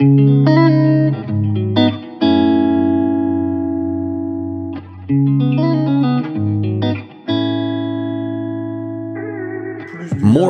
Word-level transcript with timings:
More 0.00 0.06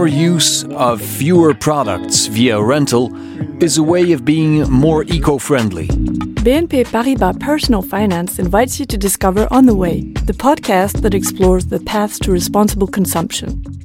use 0.07 0.65
of 0.65 1.01
fewer 1.01 1.55
products 1.55 2.27
via 2.27 2.63
rental 2.63 3.11
is 3.63 3.79
a 3.79 3.83
way 3.83 4.13
of 4.13 4.27
being 4.27 4.71
more 4.71 5.05
eco-friendly. 5.05 5.89
BNP 5.89 6.85
Paribas 6.89 7.41
Personal 7.41 7.81
Finance 7.81 8.39
invites 8.39 8.79
you 8.79 8.85
to 8.85 8.99
discover 8.99 9.49
On 9.51 9.65
the 9.65 9.75
Way, 9.75 10.13
the 10.27 10.35
podcast 10.35 11.01
that 11.01 11.15
explores 11.15 11.69
the 11.69 11.81
paths 11.81 12.19
to 12.19 12.31
responsible 12.31 12.87
consumption. 12.87 13.78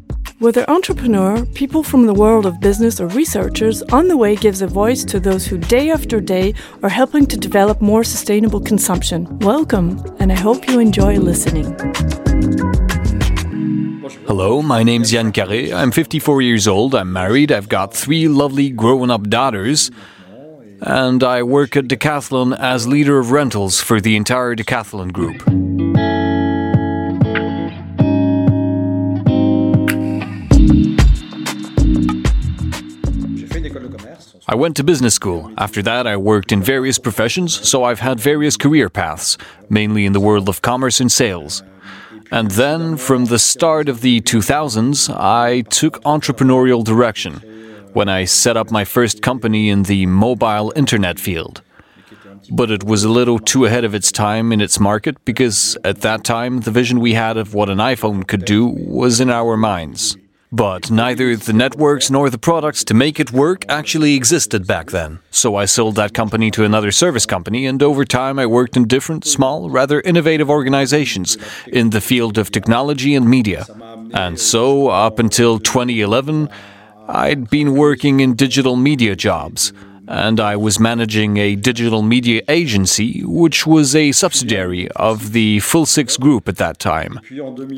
Whether 0.44 0.70
entrepreneur, 0.70 1.46
people 1.54 1.84
from 1.84 2.06
the 2.06 2.14
world 2.14 2.46
of 2.46 2.60
business, 2.60 3.00
or 3.00 3.08
researchers, 3.08 3.82
On 3.94 4.10
the 4.10 4.18
Way 4.18 4.36
gives 4.36 4.62
a 4.62 4.68
voice 4.68 5.06
to 5.06 5.18
those 5.18 5.46
who 5.46 5.58
day 5.58 5.90
after 5.90 6.20
day 6.20 6.54
are 6.82 6.90
helping 6.90 7.26
to 7.28 7.38
develop 7.38 7.80
more 7.80 8.04
sustainable 8.04 8.60
consumption. 8.60 9.40
Welcome, 9.40 10.04
and 10.20 10.34
I 10.34 10.36
hope 10.36 10.68
you 10.68 10.82
enjoy 10.82 11.18
listening. 11.18 11.74
Hello, 14.28 14.62
my 14.62 14.84
name's 14.84 15.14
Yann 15.14 15.32
Carré. 15.32 15.74
I'm 15.74 15.92
54 15.92 16.42
years 16.42 16.68
old. 16.68 16.94
I'm 16.94 17.14
married. 17.14 17.50
I've 17.50 17.70
got 17.70 17.94
three 17.94 18.28
lovely 18.28 18.70
grown 18.70 19.12
up 19.12 19.30
daughters. 19.30 19.92
And 20.82 21.24
I 21.24 21.44
work 21.44 21.78
at 21.78 21.86
Decathlon 21.86 22.60
as 22.60 22.86
leader 22.86 23.18
of 23.18 23.32
rentals 23.32 23.80
for 23.80 24.02
the 24.02 24.18
entire 24.18 24.58
Decathlon 24.58 25.14
group. 25.14 25.42
I 34.54 34.56
went 34.56 34.78
to 34.78 34.84
business 34.84 35.16
school. 35.16 35.52
After 35.58 35.82
that, 35.82 36.06
I 36.06 36.16
worked 36.16 36.52
in 36.52 36.62
various 36.62 37.00
professions, 37.00 37.68
so 37.68 37.86
I've 37.86 38.02
had 38.02 38.20
various 38.20 38.56
career 38.56 38.88
paths, 38.88 39.36
mainly 39.68 40.06
in 40.06 40.14
the 40.14 40.20
world 40.20 40.48
of 40.48 40.62
commerce 40.62 41.00
and 41.00 41.12
sales. 41.12 41.64
And 42.30 42.52
then, 42.52 42.98
from 42.98 43.26
the 43.26 43.40
start 43.40 43.90
of 43.90 44.02
the 44.02 44.22
2000s, 44.22 45.10
I 45.10 45.62
took 45.62 46.00
entrepreneurial 46.04 46.84
direction 46.84 47.42
when 47.94 48.08
I 48.08 48.26
set 48.26 48.56
up 48.56 48.70
my 48.70 48.86
first 48.86 49.24
company 49.24 49.70
in 49.70 49.84
the 49.84 50.06
mobile 50.06 50.72
internet 50.76 51.20
field. 51.20 51.64
But 52.52 52.70
it 52.70 52.84
was 52.84 53.04
a 53.04 53.10
little 53.10 53.40
too 53.40 53.66
ahead 53.66 53.86
of 53.86 53.96
its 53.96 54.12
time 54.12 54.52
in 54.52 54.62
its 54.62 54.80
market 54.80 55.16
because 55.26 55.76
at 55.84 56.02
that 56.02 56.24
time 56.24 56.60
the 56.60 56.70
vision 56.70 57.00
we 57.00 57.16
had 57.16 57.38
of 57.38 57.56
what 57.56 57.72
an 57.72 57.80
iPhone 57.80 58.28
could 58.28 58.46
do 58.46 58.68
was 58.68 59.20
in 59.20 59.32
our 59.32 59.58
minds. 59.58 60.16
But 60.54 60.92
neither 60.92 61.36
the 61.36 61.52
networks 61.52 62.12
nor 62.12 62.30
the 62.30 62.38
products 62.38 62.84
to 62.84 62.94
make 62.94 63.20
it 63.20 63.32
work 63.32 63.66
actually 63.70 64.14
existed 64.14 64.68
back 64.68 64.92
then. 64.92 65.18
So 65.32 65.56
I 65.56 65.66
sold 65.66 65.96
that 65.96 66.14
company 66.14 66.52
to 66.52 66.64
another 66.64 66.92
service 66.92 67.26
company, 67.26 67.66
and 67.66 67.82
over 67.82 68.06
time 68.06 68.38
I 68.38 68.46
worked 68.46 68.78
in 68.78 68.88
different, 68.88 69.26
small, 69.26 69.72
rather 69.72 70.00
innovative 70.02 70.52
organizations 70.52 71.40
in 71.66 71.90
the 71.90 72.02
field 72.02 72.38
of 72.38 72.52
technology 72.52 73.16
and 73.16 73.28
media. 73.28 73.66
And 74.14 74.40
so, 74.40 74.90
up 74.90 75.18
until 75.18 75.58
2011, 75.58 76.50
I'd 77.08 77.50
been 77.50 77.74
working 77.74 78.20
in 78.20 78.36
digital 78.36 78.76
media 78.76 79.16
jobs 79.16 79.74
and 80.14 80.40
I 80.40 80.56
was 80.56 80.80
managing 80.80 81.38
a 81.38 81.56
digital 81.56 82.04
media 82.04 82.44
agency, 82.48 83.24
which 83.26 83.66
was 83.66 83.96
a 83.96 84.12
subsidiary 84.12 84.88
of 84.92 85.34
the 85.34 85.60
Full 85.62 85.88
Six 85.88 86.18
Group 86.18 86.48
at 86.48 86.58
that 86.58 86.78
time. 86.78 87.20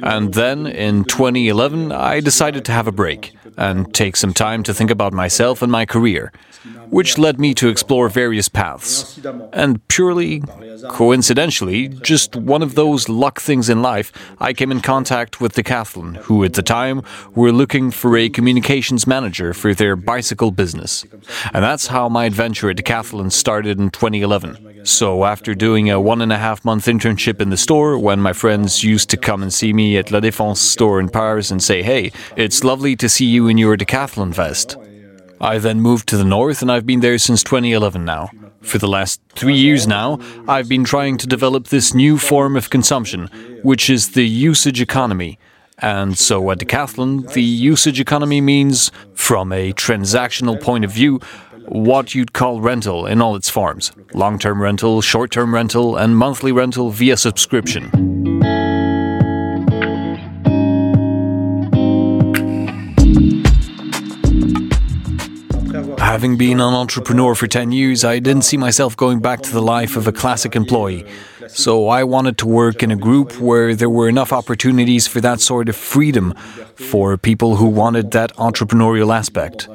And 0.04 0.34
then 0.34 0.68
in 0.68 1.06
2011, 1.06 1.94
I 1.94 2.20
decided 2.20 2.66
to 2.66 2.74
have 2.74 2.88
a 2.88 2.92
break 2.92 3.34
and 3.58 3.94
take 3.94 4.18
some 4.18 4.34
time 4.34 4.64
to 4.64 4.74
think 4.74 4.92
about 4.92 5.14
myself 5.14 5.62
and 5.62 5.72
my 5.72 5.86
career, 5.86 6.34
which 6.90 7.18
led 7.18 7.40
me 7.40 7.54
to 7.54 7.70
explore 7.70 8.10
various 8.10 8.50
paths. 8.50 9.18
And 9.54 9.88
purely 9.88 10.44
coincidentally, 10.90 11.88
just 11.88 12.36
one 12.36 12.62
of 12.62 12.76
those 12.76 13.08
luck 13.08 13.40
things 13.40 13.70
in 13.70 13.82
life, 13.82 14.12
I 14.40 14.54
came 14.54 14.72
in 14.72 14.82
contact 14.82 15.40
with 15.40 15.56
Decathlon, 15.56 16.18
who 16.18 16.44
at 16.44 16.54
the 16.54 16.62
time 16.62 17.02
were 17.34 17.52
looking 17.52 17.92
for 17.92 18.18
a 18.18 18.30
communications 18.30 19.08
manager 19.08 19.54
for 19.54 19.74
their 19.74 19.96
bicycle 19.96 20.52
business. 20.52 21.06
And 21.54 21.64
that's 21.64 21.88
how 21.88 22.10
my 22.10 22.25
adventure 22.26 22.70
at 22.70 22.78
Decathlon 22.78 23.32
started 23.32 23.80
in 23.80 23.90
2011. 23.90 24.86
So, 24.86 25.26
after 25.26 25.56
doing 25.56 25.90
a 25.90 26.00
one 26.00 26.22
and 26.22 26.32
a 26.32 26.38
half 26.38 26.64
month 26.64 26.86
internship 26.86 27.42
in 27.42 27.50
the 27.50 27.58
store, 27.58 27.98
when 27.98 28.20
my 28.20 28.34
friends 28.34 28.84
used 28.84 29.10
to 29.10 29.18
come 29.18 29.42
and 29.42 29.54
see 29.54 29.74
me 29.74 29.98
at 29.98 30.12
La 30.12 30.20
Défense 30.20 30.58
store 30.58 31.00
in 31.00 31.10
Paris 31.10 31.52
and 31.52 31.62
say, 31.62 31.82
Hey, 31.82 32.12
it's 32.36 32.64
lovely 32.64 32.96
to 32.98 33.10
see 33.10 33.26
you 33.26 33.48
in 33.48 33.58
your 33.58 33.78
Decathlon 33.78 34.34
vest. 34.34 34.78
I 35.42 35.58
then 35.58 35.82
moved 35.82 36.08
to 36.10 36.18
the 36.18 36.24
north 36.24 36.62
and 36.62 36.72
I've 36.72 36.86
been 36.86 37.02
there 37.02 37.18
since 37.18 37.44
2011 37.44 38.06
now. 38.06 38.30
For 38.62 38.78
the 38.80 38.88
last 38.88 39.22
three 39.30 39.56
years 39.56 39.88
now, 39.88 40.20
I've 40.48 40.68
been 40.68 40.84
trying 40.84 41.18
to 41.20 41.28
develop 41.28 41.68
this 41.68 41.94
new 41.94 42.18
form 42.18 42.56
of 42.56 42.70
consumption, 42.70 43.28
which 43.62 43.90
is 43.90 44.14
the 44.14 44.28
usage 44.28 44.82
economy. 44.82 45.38
And 45.80 46.18
so 46.18 46.50
at 46.52 46.60
Decathlon, 46.60 47.34
the 47.34 47.44
usage 47.44 48.00
economy 48.00 48.42
means, 48.42 48.92
from 49.14 49.52
a 49.52 49.74
transactional 49.74 50.60
point 50.60 50.86
of 50.86 50.92
view, 50.92 51.20
what 51.68 52.16
you'd 52.16 52.34
call 52.34 52.62
rental 52.62 53.06
in 53.06 53.22
all 53.22 53.36
its 53.36 53.50
forms 53.50 53.92
long 54.14 54.40
term 54.40 54.62
rental, 54.62 55.02
short 55.02 55.32
term 55.32 55.54
rental, 55.54 55.96
and 55.98 56.18
monthly 56.18 56.52
rental 56.52 56.90
via 56.90 57.18
subscription. 57.18 57.92
Having 65.98 66.38
been 66.38 66.62
an 66.62 66.74
entrepreneur 66.74 67.36
for 67.36 67.48
10 67.48 67.72
years, 67.74 68.06
I 68.06 68.20
didn't 68.20 68.44
see 68.44 68.56
myself 68.58 68.96
going 68.96 69.20
back 69.20 69.42
to 69.42 69.52
the 69.52 69.62
life 69.62 69.98
of 69.98 70.08
a 70.08 70.14
classic 70.14 70.56
employee. 70.56 71.06
So 71.50 71.90
I 71.90 72.04
wanted 72.04 72.38
to 72.40 72.48
work 72.48 72.82
in 72.82 72.92
a 72.92 72.96
group 72.96 73.40
where 73.40 73.76
there 73.76 73.90
were 73.90 74.08
enough 74.08 74.32
opportunities 74.32 75.08
for 75.08 75.20
that 75.22 75.42
sort 75.42 75.68
of 75.68 75.76
freedom 75.76 76.34
for 76.76 77.18
people 77.18 77.58
who 77.58 77.66
wanted 77.66 78.12
that 78.12 78.34
entrepreneurial 78.36 79.14
aspect. 79.14 79.68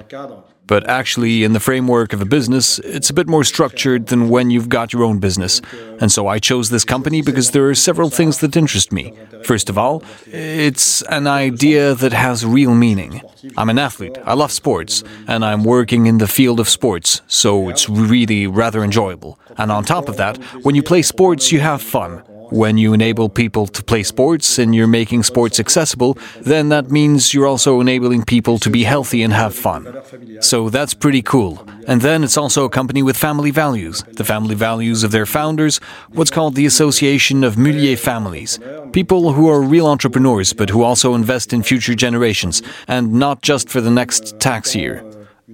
But 0.70 0.88
actually, 0.88 1.42
in 1.42 1.52
the 1.52 1.58
framework 1.58 2.12
of 2.12 2.20
a 2.22 2.24
business, 2.24 2.78
it's 2.78 3.10
a 3.10 3.12
bit 3.12 3.26
more 3.26 3.42
structured 3.42 4.06
than 4.06 4.28
when 4.28 4.50
you've 4.50 4.68
got 4.68 4.92
your 4.92 5.02
own 5.02 5.18
business. 5.18 5.60
And 6.00 6.12
so 6.12 6.28
I 6.28 6.38
chose 6.38 6.70
this 6.70 6.84
company 6.84 7.22
because 7.22 7.50
there 7.50 7.68
are 7.68 7.74
several 7.74 8.08
things 8.08 8.38
that 8.38 8.56
interest 8.56 8.92
me. 8.92 9.12
First 9.42 9.68
of 9.68 9.76
all, 9.76 10.04
it's 10.26 11.02
an 11.02 11.26
idea 11.26 11.96
that 11.96 12.12
has 12.12 12.46
real 12.46 12.72
meaning. 12.72 13.20
I'm 13.56 13.68
an 13.68 13.80
athlete, 13.80 14.16
I 14.24 14.34
love 14.34 14.52
sports, 14.52 15.02
and 15.26 15.44
I'm 15.44 15.64
working 15.64 16.06
in 16.06 16.18
the 16.18 16.28
field 16.28 16.60
of 16.60 16.68
sports, 16.68 17.20
so 17.26 17.68
it's 17.68 17.88
really 17.88 18.46
rather 18.46 18.84
enjoyable. 18.84 19.40
And 19.58 19.72
on 19.72 19.82
top 19.82 20.08
of 20.08 20.18
that, 20.18 20.36
when 20.62 20.76
you 20.76 20.84
play 20.84 21.02
sports, 21.02 21.50
you 21.50 21.58
have 21.58 21.82
fun. 21.82 22.22
When 22.50 22.78
you 22.78 22.92
enable 22.92 23.28
people 23.28 23.66
to 23.68 23.82
play 23.82 24.02
sports 24.02 24.58
and 24.58 24.74
you're 24.74 24.86
making 24.86 25.22
sports 25.22 25.60
accessible, 25.60 26.18
then 26.40 26.68
that 26.70 26.90
means 26.90 27.32
you're 27.32 27.46
also 27.46 27.80
enabling 27.80 28.24
people 28.24 28.58
to 28.58 28.70
be 28.70 28.84
healthy 28.84 29.22
and 29.22 29.32
have 29.32 29.54
fun. 29.54 30.02
So 30.40 30.68
that's 30.68 30.94
pretty 30.94 31.22
cool. 31.22 31.64
And 31.86 32.00
then 32.00 32.24
it's 32.24 32.36
also 32.36 32.64
a 32.64 32.70
company 32.70 33.02
with 33.02 33.16
family 33.16 33.50
values, 33.50 34.02
the 34.12 34.24
family 34.24 34.54
values 34.54 35.04
of 35.04 35.12
their 35.12 35.26
founders, 35.26 35.78
what's 36.08 36.30
called 36.30 36.56
the 36.56 36.66
Association 36.66 37.44
of 37.44 37.56
Mulliez 37.56 37.98
Families. 37.98 38.58
People 38.92 39.32
who 39.32 39.48
are 39.48 39.62
real 39.62 39.86
entrepreneurs, 39.86 40.52
but 40.52 40.70
who 40.70 40.82
also 40.82 41.14
invest 41.14 41.52
in 41.52 41.62
future 41.62 41.94
generations, 41.94 42.62
and 42.88 43.12
not 43.12 43.42
just 43.42 43.68
for 43.68 43.80
the 43.80 43.90
next 43.90 44.40
tax 44.40 44.74
year. 44.74 45.04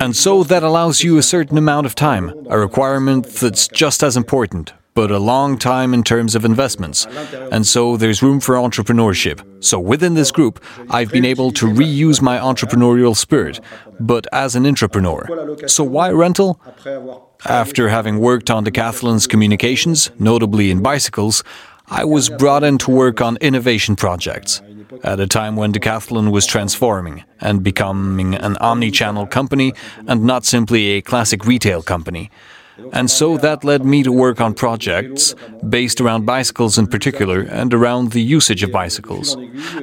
And 0.01 0.15
so 0.15 0.45
that 0.45 0.63
allows 0.63 1.03
you 1.03 1.17
a 1.17 1.23
certain 1.23 1.57
amount 1.57 1.87
of 1.87 1.95
time, 1.95 2.33
a 2.49 2.59
requirement 2.59 3.27
that's 3.27 3.69
just 3.69 4.03
as 4.03 4.17
important, 4.17 4.73
but 4.97 5.11
a 5.11 5.19
long 5.19 5.59
time 5.59 5.95
in 5.95 6.03
terms 6.03 6.35
of 6.35 6.45
investments. 6.45 7.07
And 7.53 7.67
so 7.67 7.97
there's 7.97 8.23
room 8.23 8.41
for 8.41 8.55
entrepreneurship. 8.55 9.39
So 9.63 9.79
within 9.79 10.15
this 10.15 10.33
group, 10.33 10.59
I've 10.91 11.13
been 11.13 11.27
able 11.27 11.53
to 11.53 11.67
reuse 11.67 12.21
my 12.23 12.39
entrepreneurial 12.39 13.15
spirit, 13.15 13.61
but 14.01 14.27
as 14.33 14.57
an 14.57 14.67
entrepreneur. 14.67 15.21
So 15.67 15.85
why 15.85 16.11
rental? 16.11 16.61
After 17.45 17.91
having 17.91 18.19
worked 18.19 18.51
on 18.51 18.65
Decathlon's 18.65 19.27
communications, 19.27 20.11
notably 20.19 20.71
in 20.71 20.83
bicycles, 20.83 21.45
I 21.89 22.05
was 22.05 22.31
brought 22.31 22.65
in 22.65 22.79
to 22.79 22.91
work 22.91 23.21
on 23.21 23.37
innovation 23.37 23.95
projects. 23.97 24.63
At 25.05 25.21
a 25.21 25.27
time 25.27 25.57
when 25.57 25.73
Decathlon 25.73 26.31
was 26.33 26.47
transforming 26.47 27.25
and 27.41 27.63
becoming 27.63 28.35
an 28.35 28.57
omni 28.59 28.91
channel 28.91 29.27
company 29.27 29.75
and 30.07 30.25
not 30.25 30.45
simply 30.47 30.83
a 30.93 31.03
classic 31.03 31.45
retail 31.45 31.83
company. 31.83 32.31
And 32.93 33.11
so 33.11 33.37
that 33.39 33.65
led 33.65 33.85
me 33.85 34.03
to 34.03 34.13
work 34.13 34.41
on 34.41 34.55
projects 34.55 35.35
based 35.69 36.01
around 36.01 36.27
bicycles 36.27 36.79
in 36.79 36.87
particular 36.87 37.41
and 37.41 37.73
around 37.73 38.13
the 38.13 38.23
usage 38.23 38.63
of 38.63 38.71
bicycles. 38.71 39.37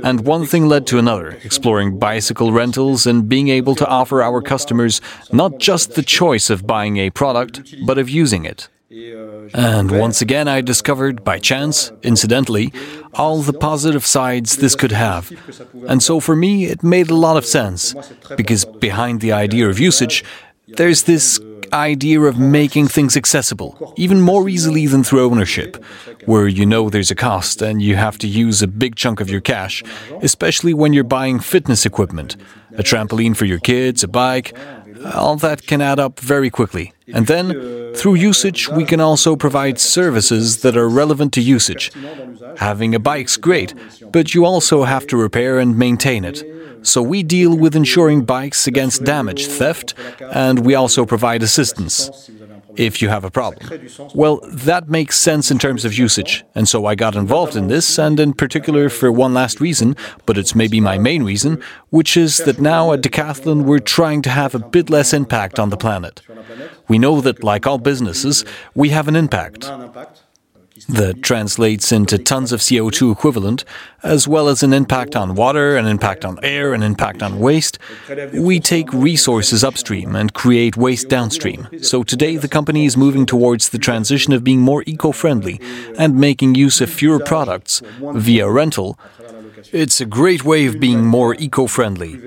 And 0.04 0.25
one 0.25 0.45
thing 0.45 0.68
led 0.68 0.86
to 0.88 1.00
another, 1.00 1.31
exploring 1.44 1.98
bicycle 1.98 2.51
rentals 2.51 3.07
and 3.07 3.28
being 3.28 3.48
able 3.50 3.75
to 3.75 3.88
offer 3.88 4.22
our 4.22 4.42
customers 4.42 5.01
not 5.31 5.57
just 5.57 5.95
the 5.95 6.04
choice 6.04 6.50
of 6.50 6.68
buying 6.68 6.98
a 6.98 7.10
product, 7.10 7.75
but 7.86 7.98
of 7.98 8.10
using 8.10 8.45
it. 8.45 8.69
And 9.56 9.89
once 9.89 10.22
again, 10.22 10.48
I 10.48 10.62
discovered, 10.62 11.24
by 11.24 11.39
chance, 11.39 11.92
incidentally, 12.04 12.72
all 13.16 13.42
the 13.42 13.54
positive 13.54 14.06
sides 14.06 14.57
this 14.57 14.75
could 14.75 14.92
have. 14.92 15.31
And 15.88 16.04
so 16.04 16.19
for 16.19 16.36
me, 16.36 16.66
it 16.66 16.84
made 16.84 17.10
a 17.10 17.16
lot 17.16 17.36
of 17.36 17.46
sense, 17.46 17.96
because 18.38 18.66
behind 18.66 19.22
the 19.22 19.31
idea 19.31 19.68
of 19.68 19.80
usage, 19.80 20.24
there's 20.68 21.04
this 21.04 21.39
idea 21.71 22.19
of 22.21 22.38
making 22.39 22.88
things 22.88 23.15
accessible, 23.15 23.94
even 23.95 24.19
more 24.21 24.50
easily 24.50 24.88
than 24.88 25.04
through 25.04 25.24
ownership, 25.24 25.83
where 26.25 26.48
you 26.48 26.65
know 26.65 26.89
there's 26.89 27.12
a 27.12 27.15
cost 27.15 27.62
and 27.62 27.81
you 27.81 27.95
have 27.95 28.18
to 28.19 28.27
use 28.27 28.62
a 28.62 28.68
big 28.68 28.95
chunk 28.95 29.21
of 29.21 29.30
your 29.30 29.42
cash, 29.42 29.83
especially 30.21 30.74
when 30.74 30.94
you're 30.94 31.04
buying 31.04 31.39
fitness 31.39 31.86
equipment, 31.86 32.36
a 32.74 32.83
trampoline 32.83 33.36
for 33.36 33.45
your 33.45 33.60
kids, 33.60 34.04
a 34.04 34.07
bike. 34.07 34.57
All 35.13 35.36
that 35.38 35.68
can 35.68 35.81
add 35.81 36.00
up 36.00 36.19
very 36.19 36.50
quickly. 36.50 36.94
And 37.13 37.27
then, 37.27 37.94
through 37.94 38.15
usage, 38.15 38.69
we 38.69 38.86
can 38.86 39.01
also 39.01 39.36
provide 39.36 39.80
services 39.80 40.62
that 40.62 40.77
are 40.77 40.88
relevant 40.88 41.33
to 41.33 41.42
usage. 41.42 41.92
Having 42.57 42.95
a 42.95 43.00
bike's 43.00 43.36
great, 43.36 43.74
but 44.12 44.33
you 44.33 44.45
also 44.45 44.83
have 44.83 45.06
to 45.07 45.18
repair 45.18 45.60
and 45.60 45.77
maintain 45.77 46.24
it. 46.24 46.44
So 46.84 47.02
we 47.02 47.24
deal 47.24 47.58
with 47.58 47.76
insuring 47.76 48.26
bikes 48.26 48.68
against 48.68 49.04
damage, 49.04 49.48
theft, 49.48 49.94
and 50.22 50.66
we 50.66 50.76
also 50.76 51.06
provide 51.06 51.42
assistance 51.42 52.30
if 52.76 53.02
you 53.02 53.10
have 53.10 53.24
a 53.24 53.32
problem. 53.32 53.70
Well, 54.16 54.40
that 54.48 54.90
makes 54.90 55.18
sense 55.18 55.52
in 55.52 55.60
terms 55.60 55.86
of 55.86 55.98
usage, 55.98 56.44
and 56.56 56.68
so 56.68 56.86
I 56.86 56.96
got 56.96 57.16
involved 57.16 57.56
in 57.56 57.68
this, 57.68 57.98
and 57.98 58.20
in 58.20 58.34
particular 58.34 58.90
for 58.90 59.12
one 59.12 59.34
last 59.34 59.62
reason, 59.62 59.96
but 60.26 60.38
it's 60.38 60.56
maybe 60.56 60.82
my 60.82 60.98
main 60.98 61.24
reason, 61.24 61.62
which 61.90 62.18
is 62.18 62.38
that 62.40 62.60
now 62.60 62.92
at 62.92 63.02
Decathlon 63.02 63.64
we're 63.64 63.80
trying 63.80 64.22
to 64.24 64.30
have 64.30 64.56
a 64.56 64.60
bit 64.60 64.90
less 64.90 65.14
impact 65.14 65.60
on 65.60 65.70
the 65.70 65.78
planet. 65.78 66.22
We 66.88 66.98
know 67.00 67.22
that, 67.22 67.44
like 67.44 67.68
all 67.68 67.78
businesses, 67.78 68.44
we 68.76 68.90
have 68.90 69.08
an 69.08 69.16
impact 69.16 69.72
that 70.90 71.22
translates 71.22 71.92
into 71.92 72.18
tons 72.18 72.52
of 72.52 72.60
CO2 72.60 73.12
equivalent, 73.12 73.64
as 74.04 74.28
well 74.28 74.48
as 74.48 74.64
an 74.64 74.74
impact 74.74 75.16
on 75.16 75.36
water, 75.36 75.78
an 75.78 75.86
impact 75.86 76.26
on 76.26 76.38
air, 76.44 76.74
an 76.74 76.84
impact 76.84 77.24
on 77.24 77.40
waste. 77.40 77.80
We 78.34 78.60
take 78.60 78.92
resources 78.92 79.64
upstream 79.64 80.16
and 80.16 80.34
create 80.34 80.78
waste 80.78 81.10
downstream. 81.10 81.68
So 81.82 82.04
today 82.04 82.38
the 82.38 82.48
company 82.48 82.86
is 82.86 82.98
moving 82.98 83.26
towards 83.26 83.70
the 83.70 83.80
transition 83.80 84.34
of 84.34 84.44
being 84.44 84.60
more 84.60 84.84
eco-friendly 84.86 85.60
and 85.98 86.16
making 86.16 86.56
use 86.56 86.82
of 86.82 86.90
fewer 86.90 87.20
products 87.20 87.82
via 88.00 88.50
rental 88.50 89.00
it's 89.71 90.01
a 90.01 90.06
great 90.06 90.44
way 90.44 90.65
of 90.65 90.80
being 90.80 91.06
more 91.06 91.36
eco 91.36 91.68
friendly 91.68 92.19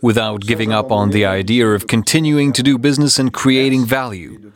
without 0.00 0.40
giving 0.42 0.72
up 0.72 0.90
on 0.90 1.10
the 1.10 1.24
idea 1.24 1.68
of 1.68 1.86
continuing 1.86 2.52
to 2.52 2.62
do 2.62 2.78
business 2.78 3.18
and 3.18 3.32
creating 3.32 3.84
value. 3.84 4.52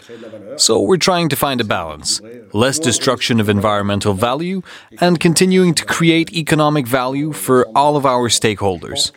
So 0.56 0.80
we're 0.80 0.96
trying 0.96 1.28
to 1.30 1.36
find 1.36 1.60
a 1.60 1.64
balance 1.64 2.20
less 2.52 2.78
destruction 2.78 3.40
of 3.40 3.48
environmental 3.48 4.12
value 4.12 4.62
and 5.00 5.18
continuing 5.18 5.74
to 5.74 5.84
create 5.84 6.32
economic 6.32 6.86
value 6.86 7.32
for 7.32 7.66
all 7.74 7.96
of 7.96 8.04
our 8.04 8.28
stakeholders. 8.28 9.10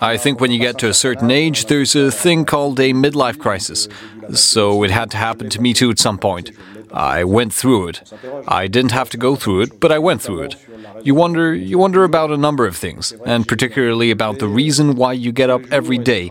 I 0.00 0.16
think 0.16 0.40
when 0.40 0.50
you 0.50 0.58
get 0.58 0.78
to 0.78 0.88
a 0.88 0.94
certain 0.94 1.30
age, 1.30 1.66
there's 1.66 1.94
a 1.94 2.10
thing 2.10 2.44
called 2.44 2.80
a 2.80 2.92
midlife 2.92 3.38
crisis. 3.38 3.88
So 4.32 4.82
it 4.82 4.90
had 4.90 5.10
to 5.12 5.16
happen 5.16 5.48
to 5.50 5.60
me 5.60 5.72
too 5.74 5.90
at 5.90 5.98
some 5.98 6.18
point. 6.18 6.50
I 6.92 7.24
went 7.24 7.52
through 7.52 7.88
it. 7.88 8.12
I 8.48 8.66
didn't 8.66 8.92
have 8.92 9.10
to 9.10 9.16
go 9.16 9.36
through 9.36 9.62
it, 9.62 9.80
but 9.80 9.92
I 9.92 9.98
went 9.98 10.22
through 10.22 10.42
it. 10.42 10.56
You 11.02 11.14
wonder 11.14 11.54
you 11.54 11.78
wonder 11.78 12.04
about 12.04 12.30
a 12.30 12.36
number 12.36 12.66
of 12.66 12.76
things, 12.76 13.12
and 13.24 13.46
particularly 13.46 14.10
about 14.10 14.38
the 14.38 14.48
reason 14.48 14.94
why 14.96 15.12
you 15.12 15.32
get 15.32 15.50
up 15.50 15.62
every 15.70 15.98
day. 15.98 16.30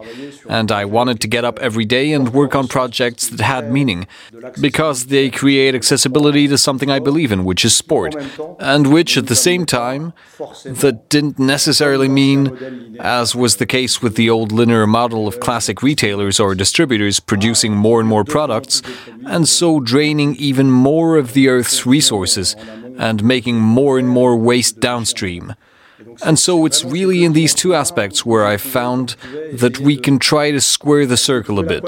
And 0.49 0.71
I 0.71 0.85
wanted 0.85 1.19
to 1.21 1.27
get 1.27 1.45
up 1.45 1.59
every 1.59 1.85
day 1.85 2.11
and 2.11 2.33
work 2.33 2.55
on 2.55 2.67
projects 2.67 3.27
that 3.29 3.41
had 3.41 3.71
meaning, 3.71 4.07
because 4.61 5.07
they 5.07 5.29
create 5.29 5.75
accessibility 5.75 6.47
to 6.47 6.57
something 6.57 6.89
I 6.89 6.99
believe 6.99 7.31
in, 7.31 7.45
which 7.45 7.65
is 7.65 7.75
sport, 7.75 8.15
and 8.59 8.91
which 8.91 9.17
at 9.17 9.27
the 9.27 9.35
same 9.35 9.65
time 9.65 10.13
that 10.63 11.09
didn't 11.09 11.39
necessarily 11.39 12.07
mean, 12.07 12.97
as 12.99 13.35
was 13.35 13.57
the 13.57 13.65
case 13.65 14.01
with 14.01 14.15
the 14.15 14.29
old 14.29 14.51
linear 14.51 14.87
model 14.87 15.27
of 15.27 15.39
classic 15.39 15.81
retailers 15.83 16.39
or 16.39 16.55
distributors 16.55 17.19
producing 17.19 17.73
more 17.75 17.99
and 17.99 18.09
more 18.09 18.23
products, 18.23 18.81
and 19.25 19.47
so 19.47 19.79
draining 19.79 20.35
even 20.45 20.69
more 20.71 21.17
of 21.17 21.33
the 21.33 21.49
Earth's 21.49 21.85
resources 21.85 22.55
and 22.97 23.23
making 23.23 23.59
more 23.59 23.97
and 23.99 24.07
more 24.07 24.37
waste 24.37 24.79
downstream. 24.79 25.55
And 26.23 26.37
so 26.39 26.65
it's 26.65 26.83
really 26.83 27.23
in 27.23 27.33
these 27.33 27.53
two 27.53 27.73
aspects 27.73 28.25
where 28.25 28.45
I 28.45 28.57
found 28.57 29.15
that 29.53 29.79
we 29.79 29.97
can 29.97 30.19
try 30.19 30.51
to 30.51 30.61
square 30.61 31.05
the 31.05 31.17
circle 31.17 31.59
a 31.59 31.63
bit, 31.63 31.83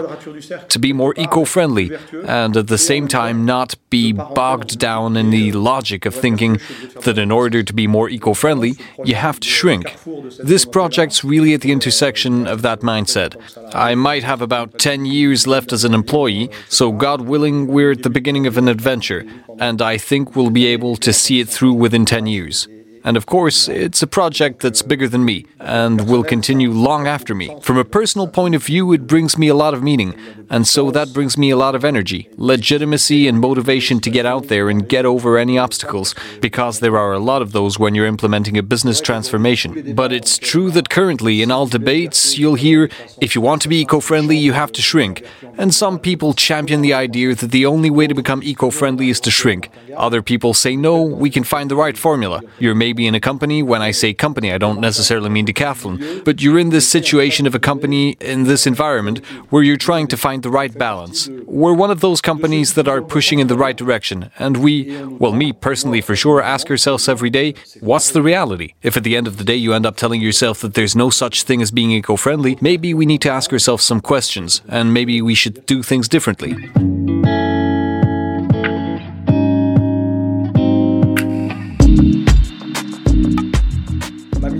to 0.70 0.80
be 0.80 0.94
more 0.94 1.14
eco 1.18 1.46
friendly 1.46 1.92
and 2.26 2.58
at 2.58 2.68
the 2.68 2.78
same 2.78 3.08
time 3.08 3.46
not 3.46 3.76
be 3.90 4.12
bogged 4.12 4.80
down 4.80 5.16
in 5.18 5.30
the 5.30 5.52
logic 5.52 6.06
of 6.06 6.14
thinking 6.14 6.60
that 7.04 7.18
in 7.18 7.32
order 7.32 7.64
to 7.64 7.74
be 7.74 7.88
more 7.88 8.10
eco 8.10 8.34
friendly, 8.34 8.74
you 9.04 9.16
have 9.16 9.40
to 9.40 9.48
shrink. 9.48 9.96
This 10.40 10.66
project's 10.66 11.24
really 11.24 11.54
at 11.54 11.62
the 11.62 11.72
intersection 11.72 12.48
of 12.48 12.62
that 12.62 12.82
mindset. 12.82 13.36
I 13.74 13.96
might 13.96 14.24
have 14.24 14.42
about 14.42 14.80
10 14.80 15.06
years 15.06 15.48
left 15.48 15.72
as 15.74 15.84
an 15.84 15.94
employee, 15.94 16.50
so 16.70 16.92
God 16.92 17.22
willing, 17.22 17.68
we're 17.68 17.92
at 17.92 18.04
the 18.04 18.10
beginning 18.10 18.48
of 18.48 18.58
an 18.58 18.68
adventure, 18.68 19.26
and 19.60 19.82
I 19.82 19.98
think 19.98 20.36
we'll 20.36 20.50
be 20.50 20.68
able 20.68 20.96
to 20.98 21.14
see 21.14 21.40
it 21.40 21.48
through 21.50 21.74
within 21.74 22.06
10 22.06 22.28
years. 22.28 22.68
And 23.04 23.18
of 23.18 23.26
course, 23.26 23.68
it's 23.68 24.02
a 24.02 24.08
project 24.08 24.62
that's 24.62 24.82
bigger 24.82 25.08
than 25.08 25.24
me 25.24 25.46
and 25.60 26.10
will 26.10 26.24
continue 26.24 26.72
long 26.72 27.08
after 27.08 27.34
me. 27.34 27.56
From 27.62 27.78
a 27.78 27.86
personal 27.86 28.28
point 28.28 28.56
of 28.56 28.64
view, 28.64 28.94
it 28.94 29.08
brings 29.08 29.38
me 29.38 29.48
a 29.48 29.56
lot 29.56 29.74
of 29.74 29.84
meaning, 29.84 30.14
and 30.50 30.68
so 30.68 30.92
that 30.92 31.14
brings 31.14 31.38
me 31.38 31.50
a 31.50 31.58
lot 31.58 31.76
of 31.76 31.84
energy, 31.84 32.30
legitimacy, 32.36 33.28
and 33.28 33.40
motivation 33.40 34.00
to 34.02 34.10
get 34.10 34.26
out 34.26 34.48
there 34.48 34.70
and 34.70 34.88
get 34.88 35.06
over 35.06 35.38
any 35.38 35.58
obstacles, 35.58 36.16
because 36.42 36.80
there 36.80 36.98
are 36.98 37.14
a 37.14 37.20
lot 37.20 37.42
of 37.42 37.52
those 37.52 37.80
when 37.80 37.96
you're 37.96 38.06
implementing 38.06 38.58
a 38.58 38.64
business 38.64 39.02
transformation. 39.02 39.94
But 39.94 40.12
it's 40.12 40.38
true 40.38 40.72
that 40.72 40.90
currently, 40.90 41.42
in 41.42 41.52
all 41.52 41.68
debates, 41.68 42.38
you'll 42.38 42.56
hear 42.56 42.90
if 43.22 43.36
you 43.36 43.42
want 43.42 43.62
to 43.64 43.70
be 43.70 43.82
eco 43.82 44.00
friendly, 44.00 44.38
you 44.38 44.54
have 44.54 44.72
to 44.74 44.82
shrink. 44.82 45.26
And 45.58 45.74
some 45.74 46.00
people 46.00 46.34
champion 46.34 46.82
the 46.82 46.94
idea 46.94 47.36
that 47.36 47.52
the 47.52 47.66
only 47.66 47.90
way 47.90 48.08
to 48.08 48.16
become 48.16 48.44
eco 48.44 48.70
friendly 48.70 49.10
is 49.10 49.20
to 49.22 49.32
shrink. 49.32 49.70
Other 49.96 50.22
people 50.22 50.54
say 50.54 50.76
no, 50.76 51.02
we 51.02 51.30
can 51.30 51.44
find 51.44 51.72
the 51.72 51.76
right 51.76 51.98
formula. 51.98 52.42
You're 52.60 52.76
maybe 52.76 52.97
be 52.98 53.08
in 53.08 53.16
a 53.16 53.22
company. 53.22 53.64
When 53.64 53.82
I 53.82 53.92
say 53.92 54.14
company, 54.14 54.52
I 54.52 54.58
don't 54.58 54.82
necessarily 54.82 55.30
mean 55.30 55.46
Decathlon, 55.46 56.26
but 56.26 56.42
you're 56.42 56.60
in 56.60 56.72
this 56.72 56.88
situation 56.98 57.48
of 57.48 57.56
a 57.56 57.60
company 57.60 58.18
in 58.20 58.44
this 58.44 58.68
environment 58.68 59.18
where 59.52 59.64
you're 59.64 59.78
trying 59.90 60.08
to 60.08 60.18
find 60.18 60.44
the 60.44 60.50
right 60.50 60.78
balance. 60.78 61.30
We're 61.46 61.74
one 61.74 61.92
of 61.92 62.02
those 62.02 62.20
companies 62.20 62.74
that 62.74 62.88
are 62.88 63.02
pushing 63.02 63.40
in 63.40 63.48
the 63.48 63.58
right 63.58 63.78
direction, 63.78 64.32
and 64.38 64.58
we, 64.58 65.02
well, 65.22 65.32
me 65.32 65.54
personally 65.54 66.02
for 66.02 66.16
sure, 66.16 66.42
ask 66.42 66.70
ourselves 66.70 67.08
every 67.08 67.30
day, 67.30 67.54
what's 67.80 68.12
the 68.12 68.22
reality? 68.22 68.74
If 68.82 68.98
at 68.98 69.04
the 69.04 69.16
end 69.16 69.28
of 69.28 69.38
the 69.38 69.44
day 69.44 69.56
you 69.56 69.74
end 69.74 69.86
up 69.86 69.96
telling 69.96 70.22
yourself 70.22 70.60
that 70.62 70.74
there's 70.74 70.96
no 70.96 71.10
such 71.10 71.44
thing 71.44 71.62
as 71.62 71.72
being 71.72 71.92
eco 71.92 72.16
friendly, 72.16 72.58
maybe 72.60 72.94
we 72.94 73.06
need 73.06 73.22
to 73.22 73.30
ask 73.30 73.54
ourselves 73.54 73.84
some 73.84 74.02
questions, 74.02 74.62
and 74.68 74.94
maybe 74.94 75.22
we 75.22 75.36
should 75.36 75.66
do 75.66 75.84
things 75.84 76.08
differently. 76.10 76.97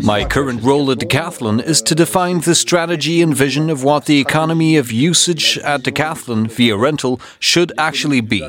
My 0.08 0.24
current 0.24 0.64
role 0.64 0.90
at 0.90 1.00
Decathlon 1.00 1.62
is 1.62 1.82
to 1.82 1.94
define 1.94 2.40
the 2.40 2.56
strategy 2.56 3.22
and 3.22 3.36
vision 3.36 3.70
of 3.70 3.84
what 3.84 4.06
the 4.06 4.22
economy 4.22 4.78
of 4.78 4.90
usage 4.90 5.58
at 5.58 5.84
Decathlon 5.84 6.50
via 6.50 6.78
rental 6.78 7.20
should 7.40 7.74
actually 7.78 8.22
be. 8.22 8.42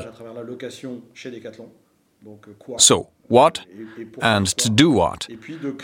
So, 2.77 3.09
what 3.27 3.65
and 4.21 4.47
to 4.47 4.69
do 4.69 4.89
what. 4.89 5.27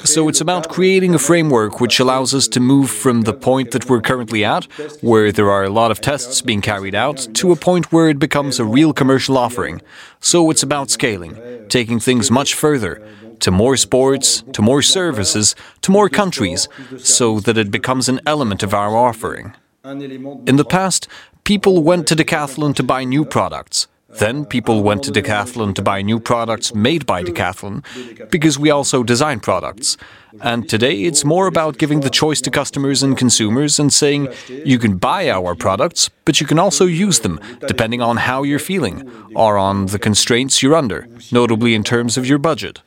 So 0.05 0.29
it's 0.29 0.39
about 0.39 0.70
creating 0.70 1.13
a 1.13 1.20
framework 1.20 1.82
which 1.82 2.00
allows 2.00 2.34
us 2.34 2.48
to 2.48 2.62
move 2.62 2.89
from 2.89 3.24
the 3.24 3.34
point 3.34 3.72
that 3.72 3.89
we're 3.89 4.01
currently 4.01 4.46
at, 4.46 4.63
where 5.01 5.29
there 5.34 5.51
are 5.51 5.65
a 5.65 5.70
lot 5.70 5.91
of 5.91 6.00
tests 6.00 6.41
being 6.41 6.62
carried 6.62 6.96
out, 6.96 7.27
to 7.34 7.51
a 7.51 7.55
point 7.58 7.91
where 7.91 8.10
it 8.10 8.17
becomes 8.17 8.60
a 8.60 8.65
real 8.65 8.94
commercial 8.94 9.38
offering. 9.38 9.82
So 10.22 10.50
it's 10.50 10.63
about 10.63 10.89
scaling, 10.89 11.38
taking 11.67 12.00
things 12.00 12.32
much 12.32 12.53
further, 12.53 13.05
to 13.39 13.51
more 13.51 13.77
sports, 13.77 14.44
to 14.54 14.62
more 14.62 14.82
services, 14.82 15.56
to 15.82 15.92
more 15.92 16.10
countries, 16.10 16.68
so 16.98 17.39
that 17.39 17.58
it 17.58 17.72
becomes 17.72 18.10
an 18.10 18.20
element 18.25 18.63
of 18.63 18.74
our 18.74 18.96
offering. 18.96 19.54
In 19.84 20.56
the 20.56 20.65
past, 20.65 21.08
people 21.44 21.84
went 21.84 22.08
to 22.08 22.15
Decathlon 22.15 22.75
to 22.75 22.84
buy 22.84 23.04
new 23.04 23.25
products. 23.25 23.88
Then 24.18 24.46
people 24.46 24.82
went 24.82 25.04
to 25.04 25.12
Decathlon 25.12 25.75
to 25.75 25.82
buy 25.82 26.01
new 26.01 26.22
products 26.22 26.74
made 26.74 27.06
by 27.06 27.22
Decathlon, 27.22 27.84
because 28.32 28.58
we 28.58 28.70
also 28.70 29.04
design 29.04 29.42
products. 29.42 29.98
And 30.42 30.70
today 30.70 31.04
it's 31.04 31.25
more 31.25 31.48
about 31.48 31.77
giving 31.77 32.00
the 32.00 32.10
choice 32.10 32.39
to 32.42 32.51
customers 32.51 33.04
and 33.04 33.18
consumers 33.18 33.77
and 33.77 33.92
saying, 33.92 34.30
you 34.48 34.80
can 34.80 34.98
buy 34.98 35.30
our 35.30 35.54
products, 35.54 36.10
but 36.24 36.39
you 36.39 36.48
can 36.48 36.60
also 36.60 36.86
use 36.86 37.20
them, 37.20 37.39
depending 37.68 38.01
on 38.01 38.15
how 38.18 38.44
you're 38.44 38.58
feeling, 38.58 39.12
or 39.36 39.58
on 39.58 39.88
the 39.88 40.00
constraints 40.00 40.63
you're 40.63 40.75
under, 40.75 41.10
notably 41.32 41.75
in 41.75 41.84
terms 41.84 42.18
of 42.18 42.25
your 42.25 42.39
budget. 42.39 42.82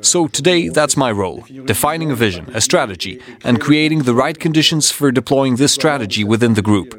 So 0.00 0.28
today, 0.28 0.68
that's 0.68 0.96
my 0.96 1.10
role 1.10 1.44
defining 1.64 2.10
a 2.10 2.14
vision, 2.14 2.50
a 2.54 2.60
strategy, 2.60 3.20
and 3.44 3.60
creating 3.60 4.00
the 4.04 4.14
right 4.14 4.38
conditions 4.38 4.90
for 4.90 5.10
deploying 5.10 5.56
this 5.56 5.72
strategy 5.72 6.24
within 6.24 6.54
the 6.54 6.62
group. 6.62 6.94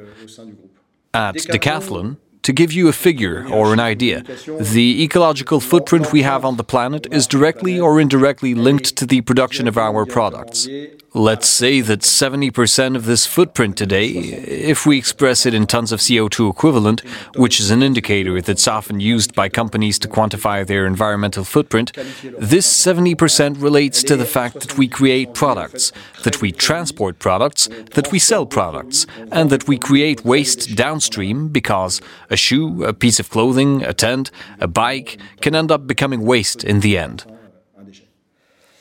At 1.13 1.35
Decathlon, 1.35 2.17
to 2.43 2.53
give 2.53 2.71
you 2.71 2.87
a 2.87 2.93
figure 2.93 3.45
or 3.51 3.73
an 3.73 3.79
idea, 3.79 4.23
the 4.59 5.03
ecological 5.03 5.59
footprint 5.59 6.11
we 6.11 6.23
have 6.23 6.43
on 6.43 6.57
the 6.57 6.63
planet 6.63 7.05
is 7.11 7.27
directly 7.27 7.79
or 7.79 7.99
indirectly 7.99 8.55
linked 8.55 8.95
to 8.97 9.05
the 9.05 9.21
production 9.21 9.67
of 9.67 9.77
our 9.77 10.05
products. 10.05 10.67
Let's 11.13 11.49
say 11.49 11.81
that 11.81 11.99
70% 11.99 12.95
of 12.95 13.03
this 13.03 13.25
footprint 13.25 13.75
today, 13.75 14.07
if 14.07 14.85
we 14.85 14.97
express 14.97 15.45
it 15.45 15.53
in 15.53 15.67
tons 15.67 15.91
of 15.91 15.99
CO2 15.99 16.49
equivalent, 16.49 17.01
which 17.35 17.59
is 17.59 17.69
an 17.69 17.83
indicator 17.83 18.39
that's 18.39 18.65
often 18.65 19.01
used 19.01 19.35
by 19.35 19.49
companies 19.49 19.99
to 19.99 20.07
quantify 20.07 20.65
their 20.65 20.85
environmental 20.85 21.43
footprint, 21.43 21.91
this 22.39 22.65
70% 22.65 23.61
relates 23.61 24.03
to 24.03 24.15
the 24.15 24.25
fact 24.25 24.61
that 24.61 24.77
we 24.77 24.87
create 24.87 25.33
products, 25.33 25.91
that 26.23 26.41
we 26.41 26.53
transport 26.53 27.19
products, 27.19 27.67
that 27.93 28.09
we 28.13 28.17
sell 28.17 28.45
products, 28.45 29.05
and 29.33 29.49
that 29.49 29.67
we 29.67 29.77
create 29.77 30.23
waste 30.23 30.77
downstream 30.77 31.49
because 31.49 31.99
a 32.29 32.37
shoe, 32.37 32.85
a 32.85 32.93
piece 32.93 33.19
of 33.19 33.29
clothing, 33.29 33.83
a 33.83 33.91
tent, 33.91 34.31
a 34.61 34.67
bike 34.67 35.17
can 35.41 35.55
end 35.55 35.73
up 35.73 35.85
becoming 35.85 36.21
waste 36.21 36.63
in 36.63 36.79
the 36.79 36.97
end. 36.97 37.25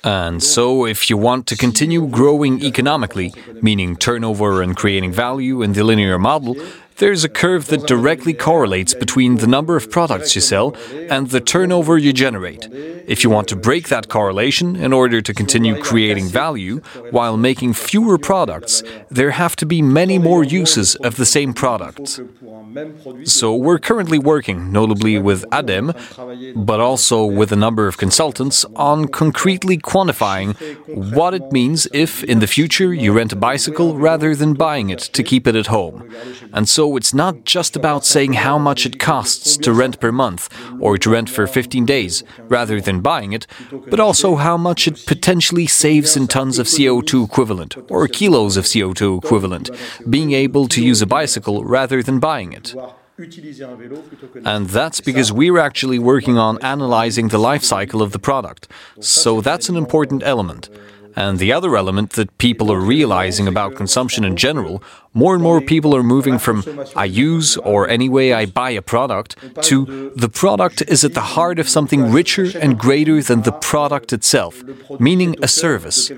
And 0.02 0.42
so, 0.42 0.86
if 0.86 1.10
you 1.10 1.18
want 1.18 1.46
to 1.48 1.56
continue 1.56 2.06
growing 2.06 2.62
economically, 2.62 3.34
meaning 3.60 3.96
turnover 3.96 4.62
and 4.62 4.74
creating 4.74 5.12
value 5.12 5.60
in 5.60 5.74
the 5.74 5.84
linear 5.84 6.18
model, 6.18 6.56
there's 7.00 7.24
a 7.24 7.28
curve 7.28 7.66
that 7.66 7.86
directly 7.86 8.34
correlates 8.34 8.94
between 8.94 9.36
the 9.36 9.46
number 9.46 9.74
of 9.74 9.90
products 9.90 10.34
you 10.34 10.40
sell 10.40 10.76
and 11.08 11.30
the 11.30 11.40
turnover 11.40 11.96
you 11.98 12.12
generate. 12.12 12.68
If 13.06 13.24
you 13.24 13.30
want 13.30 13.48
to 13.48 13.56
break 13.56 13.88
that 13.88 14.08
correlation 14.08 14.76
in 14.76 14.92
order 14.92 15.20
to 15.22 15.34
continue 15.34 15.80
creating 15.82 16.28
value 16.28 16.76
while 17.10 17.36
making 17.36 17.72
fewer 17.72 18.18
products, 18.18 18.82
there 19.10 19.32
have 19.32 19.56
to 19.56 19.66
be 19.66 19.80
many 19.82 20.18
more 20.18 20.44
uses 20.44 20.94
of 20.96 21.16
the 21.16 21.26
same 21.26 21.52
product. 21.54 22.20
So 23.24 23.54
we're 23.56 23.78
currently 23.78 24.18
working, 24.18 24.70
notably 24.70 25.18
with 25.18 25.44
ADEME, 25.50 25.92
but 26.54 26.80
also 26.80 27.24
with 27.24 27.50
a 27.50 27.56
number 27.56 27.88
of 27.88 27.96
consultants, 27.96 28.64
on 28.76 29.08
concretely 29.08 29.78
quantifying 29.78 30.54
what 31.16 31.34
it 31.34 31.50
means 31.50 31.88
if, 31.92 32.22
in 32.24 32.40
the 32.40 32.46
future, 32.46 32.92
you 32.92 33.12
rent 33.12 33.32
a 33.32 33.36
bicycle 33.36 33.96
rather 33.96 34.36
than 34.36 34.54
buying 34.54 34.90
it 34.90 35.00
to 35.00 35.22
keep 35.22 35.46
it 35.46 35.56
at 35.56 35.68
home. 35.68 36.14
And 36.52 36.68
so 36.68 36.89
it's 36.96 37.14
not 37.14 37.44
just 37.44 37.76
about 37.76 38.04
saying 38.04 38.34
how 38.34 38.58
much 38.58 38.86
it 38.86 38.98
costs 38.98 39.56
to 39.58 39.72
rent 39.72 40.00
per 40.00 40.12
month 40.12 40.48
or 40.80 40.98
to 40.98 41.10
rent 41.10 41.28
for 41.28 41.46
15 41.46 41.84
days 41.84 42.22
rather 42.48 42.80
than 42.80 43.00
buying 43.00 43.32
it, 43.32 43.46
but 43.88 44.00
also 44.00 44.36
how 44.36 44.56
much 44.56 44.86
it 44.86 45.04
potentially 45.06 45.66
saves 45.66 46.16
in 46.16 46.26
tons 46.26 46.58
of 46.58 46.66
CO2 46.66 47.24
equivalent 47.24 47.76
or 47.90 48.06
kilos 48.08 48.56
of 48.56 48.64
CO2 48.64 49.18
equivalent, 49.18 49.70
being 50.08 50.32
able 50.32 50.68
to 50.68 50.84
use 50.84 51.02
a 51.02 51.06
bicycle 51.06 51.64
rather 51.64 52.02
than 52.02 52.18
buying 52.18 52.52
it. 52.52 52.74
And 54.44 54.68
that's 54.68 55.00
because 55.00 55.30
we're 55.30 55.58
actually 55.58 55.98
working 55.98 56.38
on 56.38 56.58
analyzing 56.62 57.28
the 57.28 57.38
life 57.38 57.62
cycle 57.62 58.00
of 58.00 58.12
the 58.12 58.18
product. 58.18 58.66
So 59.00 59.40
that's 59.42 59.68
an 59.68 59.76
important 59.76 60.22
element. 60.24 60.70
And 61.20 61.38
the 61.38 61.52
other 61.52 61.76
element 61.76 62.12
that 62.12 62.38
people 62.38 62.72
are 62.72 62.80
realizing 62.80 63.46
about 63.46 63.74
consumption 63.74 64.24
in 64.24 64.36
general 64.36 64.82
more 65.12 65.34
and 65.34 65.42
more 65.42 65.60
people 65.60 65.96
are 65.96 66.04
moving 66.04 66.38
from 66.38 66.62
I 66.94 67.04
use 67.04 67.56
or 67.56 67.88
anyway 67.88 68.30
I 68.30 68.46
buy 68.46 68.70
a 68.70 68.82
product 68.82 69.34
to 69.62 70.12
the 70.14 70.28
product 70.28 70.82
is 70.82 71.04
at 71.04 71.14
the 71.14 71.34
heart 71.34 71.58
of 71.58 71.68
something 71.68 72.12
richer 72.12 72.46
and 72.56 72.78
greater 72.78 73.20
than 73.20 73.42
the 73.42 73.50
product 73.50 74.12
itself, 74.12 74.62
meaning 75.00 75.34
a 75.42 75.48
service. 75.48 76.12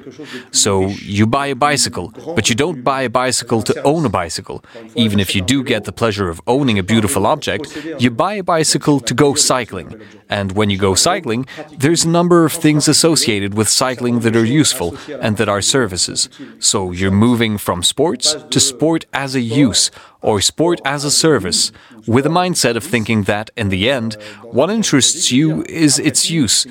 So 0.51 0.89
you 0.89 1.27
buy 1.27 1.47
a 1.47 1.55
bicycle, 1.55 2.13
but 2.37 2.51
you 2.51 2.55
don't 2.55 2.83
buy 2.83 3.03
a 3.03 3.09
bicycle 3.09 3.63
to 3.63 3.83
own 3.83 4.05
a 4.05 4.11
bicycle. 4.11 4.63
Even 4.95 5.21
if 5.21 5.35
you 5.35 5.41
do 5.41 5.65
get 5.65 5.85
the 5.85 5.93
pleasure 5.93 6.29
of 6.29 6.43
owning 6.47 6.79
a 6.79 6.83
beautiful 6.83 7.27
object, 7.27 7.75
you 7.99 8.11
buy 8.11 8.35
a 8.35 8.43
bicycle 8.43 9.01
to 9.01 9.15
go 9.15 9.35
cycling. 9.35 10.03
And 10.29 10.53
when 10.53 10.69
you 10.69 10.77
go 10.77 10.95
cycling, 10.95 11.47
there's 11.79 12.05
a 12.05 12.09
number 12.09 12.45
of 12.45 12.53
things 12.53 12.89
associated 12.89 13.55
with 13.55 13.69
cycling 13.71 14.21
that 14.21 14.37
are 14.37 14.45
useful 14.45 14.92
and 15.21 15.37
that 15.37 15.49
are 15.49 15.63
services. 15.63 16.29
So 16.59 16.93
you're 16.93 17.11
moving 17.11 17.59
from 17.59 17.83
sports 17.83 18.37
to 18.51 18.61
sport 18.61 19.05
as 19.13 19.35
a 19.35 19.41
use 19.41 19.91
or 20.21 20.41
sport 20.41 20.81
as 20.85 21.05
a 21.05 21.11
service, 21.11 21.73
with 22.07 22.25
a 22.25 22.29
mindset 22.29 22.77
of 22.77 22.85
thinking 22.85 23.25
that, 23.25 23.51
in 23.57 23.69
the 23.71 23.91
end, 23.91 24.15
what 24.43 24.71
interests 24.71 25.33
you 25.33 25.65
is 25.65 25.99
its 25.99 26.31
use, 26.31 26.65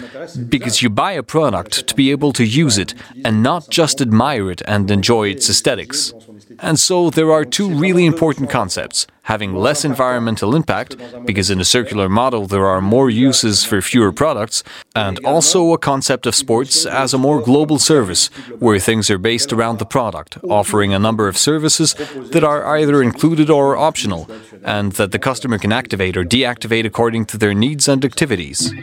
because 0.50 0.82
you 0.82 0.90
buy 0.90 1.12
a 1.12 1.24
product 1.24 1.88
to 1.88 1.96
be 1.96 2.12
able 2.12 2.32
to 2.32 2.46
use 2.46 2.78
it 2.78 2.94
and 3.26 3.44
not 3.44 3.70
just 3.70 4.00
admire 4.02 4.50
it 4.50 4.62
and 4.66 4.90
enjoy 4.90 5.28
its 5.28 5.50
aesthetics. 5.50 6.14
And 6.60 6.80
so 6.80 7.10
there 7.10 7.32
are 7.32 7.46
two 7.46 7.70
really 7.70 8.06
important 8.06 8.50
concepts 8.50 9.08
having 9.24 9.56
less 9.56 9.86
environmental 9.86 10.56
impact, 10.56 10.96
because 11.26 11.50
in 11.52 11.60
a 11.60 11.66
circular 11.66 12.10
model 12.10 12.48
there 12.48 12.66
are 12.66 12.82
more 12.82 13.10
uses 13.10 13.64
for 13.64 13.82
fewer 13.82 14.12
products, 14.12 14.64
and 14.96 15.24
also 15.24 15.74
a 15.74 15.78
concept 15.78 16.26
of 16.26 16.36
sports 16.36 16.86
as 16.86 17.14
a 17.14 17.18
more 17.18 17.40
global 17.42 17.78
service, 17.78 18.28
where 18.60 18.80
things 18.80 19.10
are 19.10 19.20
based 19.20 19.54
around 19.54 19.80
the 19.80 19.86
product, 19.86 20.38
offering 20.44 20.94
a 20.94 21.00
number 21.00 21.28
of 21.28 21.38
services 21.38 21.94
that 22.32 22.44
are 22.44 22.78
either 22.78 23.02
included 23.02 23.50
or 23.50 23.78
optional, 23.78 24.28
and 24.64 24.94
that 24.94 25.12
the 25.12 25.20
customer 25.20 25.58
can 25.58 25.72
activate 25.72 26.18
or 26.18 26.26
deactivate 26.26 26.86
according 26.86 27.26
to 27.26 27.38
their 27.38 27.54
needs 27.54 27.88
and 27.88 28.04
activities. 28.04 28.74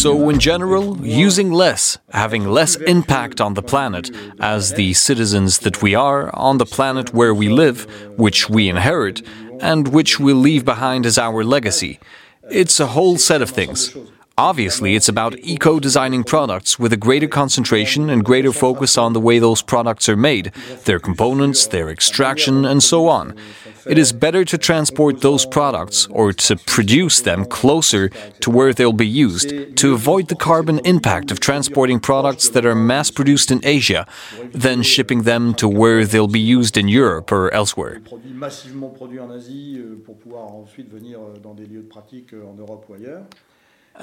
So, 0.00 0.30
in 0.30 0.38
general, 0.38 0.96
using 1.06 1.52
less, 1.52 1.98
having 2.08 2.46
less 2.46 2.74
impact 2.76 3.38
on 3.38 3.52
the 3.52 3.62
planet, 3.62 4.10
as 4.40 4.72
the 4.72 4.94
citizens 4.94 5.58
that 5.58 5.82
we 5.82 5.94
are 5.94 6.34
on 6.34 6.56
the 6.56 6.64
planet 6.64 7.12
where 7.12 7.34
we 7.34 7.50
live, 7.50 7.84
which 8.16 8.48
we 8.48 8.70
inherit, 8.70 9.20
and 9.60 9.88
which 9.88 10.18
we'll 10.18 10.38
leave 10.38 10.64
behind 10.64 11.04
as 11.04 11.18
our 11.18 11.44
legacy. 11.44 12.00
It's 12.50 12.80
a 12.80 12.86
whole 12.86 13.18
set 13.18 13.42
of 13.42 13.50
things. 13.50 13.94
Obviously, 14.40 14.94
it's 14.94 15.10
about 15.10 15.38
eco 15.40 15.78
designing 15.78 16.24
products 16.24 16.78
with 16.78 16.94
a 16.94 16.96
greater 16.96 17.28
concentration 17.28 18.08
and 18.08 18.24
greater 18.24 18.52
focus 18.52 18.96
on 18.96 19.12
the 19.12 19.20
way 19.20 19.38
those 19.38 19.60
products 19.60 20.08
are 20.08 20.16
made, 20.16 20.50
their 20.86 20.98
components, 20.98 21.66
their 21.66 21.90
extraction, 21.90 22.64
and 22.64 22.82
so 22.82 23.06
on. 23.06 23.36
It 23.86 23.98
is 23.98 24.14
better 24.14 24.42
to 24.46 24.56
transport 24.56 25.20
those 25.20 25.44
products 25.44 26.06
or 26.06 26.32
to 26.32 26.56
produce 26.56 27.20
them 27.20 27.44
closer 27.44 28.08
to 28.40 28.50
where 28.50 28.72
they'll 28.72 28.94
be 28.94 29.06
used 29.06 29.76
to 29.76 29.92
avoid 29.92 30.28
the 30.28 30.36
carbon 30.36 30.78
impact 30.86 31.30
of 31.30 31.38
transporting 31.38 32.00
products 32.00 32.48
that 32.48 32.64
are 32.64 32.74
mass 32.74 33.10
produced 33.10 33.50
in 33.50 33.60
Asia 33.62 34.06
than 34.54 34.82
shipping 34.82 35.24
them 35.24 35.52
to 35.56 35.68
where 35.68 36.06
they'll 36.06 36.26
be 36.26 36.40
used 36.40 36.78
in 36.78 36.88
Europe 36.88 37.30
or 37.30 37.52
elsewhere. 37.52 38.00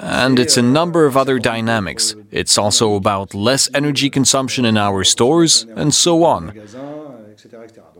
And 0.00 0.38
it's 0.38 0.56
a 0.56 0.62
number 0.62 1.06
of 1.06 1.16
other 1.16 1.40
dynamics. 1.40 2.14
It's 2.30 2.56
also 2.56 2.94
about 2.94 3.34
less 3.34 3.68
energy 3.74 4.08
consumption 4.10 4.64
in 4.64 4.76
our 4.76 5.02
stores 5.02 5.66
and 5.74 5.92
so 5.92 6.22
on. 6.22 6.52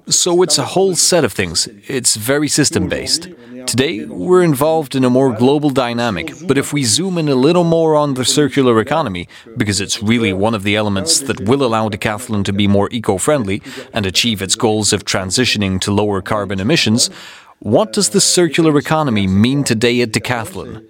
So 0.06 0.42
it's 0.42 0.58
a 0.58 0.64
whole 0.64 0.94
set 0.94 1.24
of 1.24 1.32
things. 1.32 1.68
It's 1.88 2.14
very 2.14 2.48
system 2.48 2.88
based. 2.88 3.28
Today, 3.66 4.04
we're 4.06 4.42
involved 4.42 4.94
in 4.94 5.04
a 5.04 5.10
more 5.10 5.32
global 5.32 5.70
dynamic, 5.70 6.32
but 6.46 6.56
if 6.56 6.72
we 6.72 6.84
zoom 6.84 7.18
in 7.18 7.28
a 7.28 7.34
little 7.34 7.64
more 7.64 7.96
on 7.96 8.14
the 8.14 8.24
circular 8.24 8.80
economy, 8.80 9.28
because 9.56 9.80
it's 9.80 10.02
really 10.02 10.32
one 10.32 10.54
of 10.54 10.62
the 10.62 10.76
elements 10.76 11.20
that 11.20 11.40
will 11.40 11.62
allow 11.62 11.88
Decathlon 11.88 12.44
to 12.44 12.52
be 12.52 12.66
more 12.66 12.88
eco 12.90 13.18
friendly 13.18 13.60
and 13.92 14.06
achieve 14.06 14.40
its 14.40 14.54
goals 14.54 14.92
of 14.92 15.04
transitioning 15.04 15.80
to 15.80 15.92
lower 15.92 16.22
carbon 16.22 16.60
emissions, 16.60 17.10
what 17.58 17.92
does 17.92 18.10
the 18.10 18.20
circular 18.20 18.78
economy 18.78 19.26
mean 19.26 19.64
today 19.64 20.00
at 20.00 20.12
Decathlon? 20.12 20.86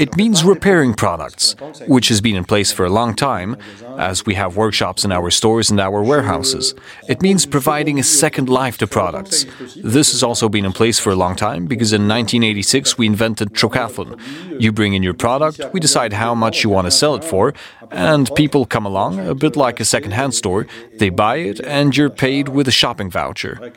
It 0.00 0.16
means 0.16 0.42
repairing 0.42 0.94
products, 0.94 1.54
which 1.86 2.08
has 2.08 2.22
been 2.22 2.34
in 2.34 2.44
place 2.44 2.72
for 2.72 2.86
a 2.86 2.88
long 2.88 3.14
time, 3.14 3.58
as 3.98 4.24
we 4.24 4.32
have 4.32 4.56
workshops 4.56 5.04
in 5.04 5.12
our 5.12 5.30
stores 5.30 5.70
and 5.70 5.78
our 5.78 6.02
warehouses. 6.02 6.74
It 7.06 7.20
means 7.20 7.44
providing 7.44 7.98
a 7.98 8.02
second 8.02 8.48
life 8.48 8.78
to 8.78 8.86
products. 8.86 9.44
This 9.76 10.12
has 10.12 10.22
also 10.22 10.48
been 10.48 10.64
in 10.64 10.72
place 10.72 10.98
for 10.98 11.10
a 11.10 11.16
long 11.16 11.36
time 11.36 11.66
because 11.66 11.92
in 11.92 12.08
1986 12.08 12.96
we 12.96 13.06
invented 13.06 13.52
Trocathlon. 13.52 14.18
You 14.58 14.72
bring 14.72 14.94
in 14.94 15.02
your 15.02 15.12
product, 15.12 15.60
we 15.74 15.80
decide 15.80 16.14
how 16.14 16.34
much 16.34 16.64
you 16.64 16.70
want 16.70 16.86
to 16.86 16.90
sell 16.90 17.14
it 17.14 17.22
for, 17.22 17.52
and 17.90 18.30
people 18.34 18.64
come 18.66 18.86
along, 18.86 19.18
a 19.18 19.34
bit 19.34 19.56
like 19.56 19.80
a 19.80 19.84
second-hand 19.84 20.34
store, 20.34 20.66
they 20.98 21.10
buy 21.10 21.36
it, 21.36 21.60
and 21.60 21.96
you're 21.96 22.10
paid 22.10 22.48
with 22.48 22.68
a 22.68 22.72
shopping 22.72 23.10
voucher. 23.10 23.72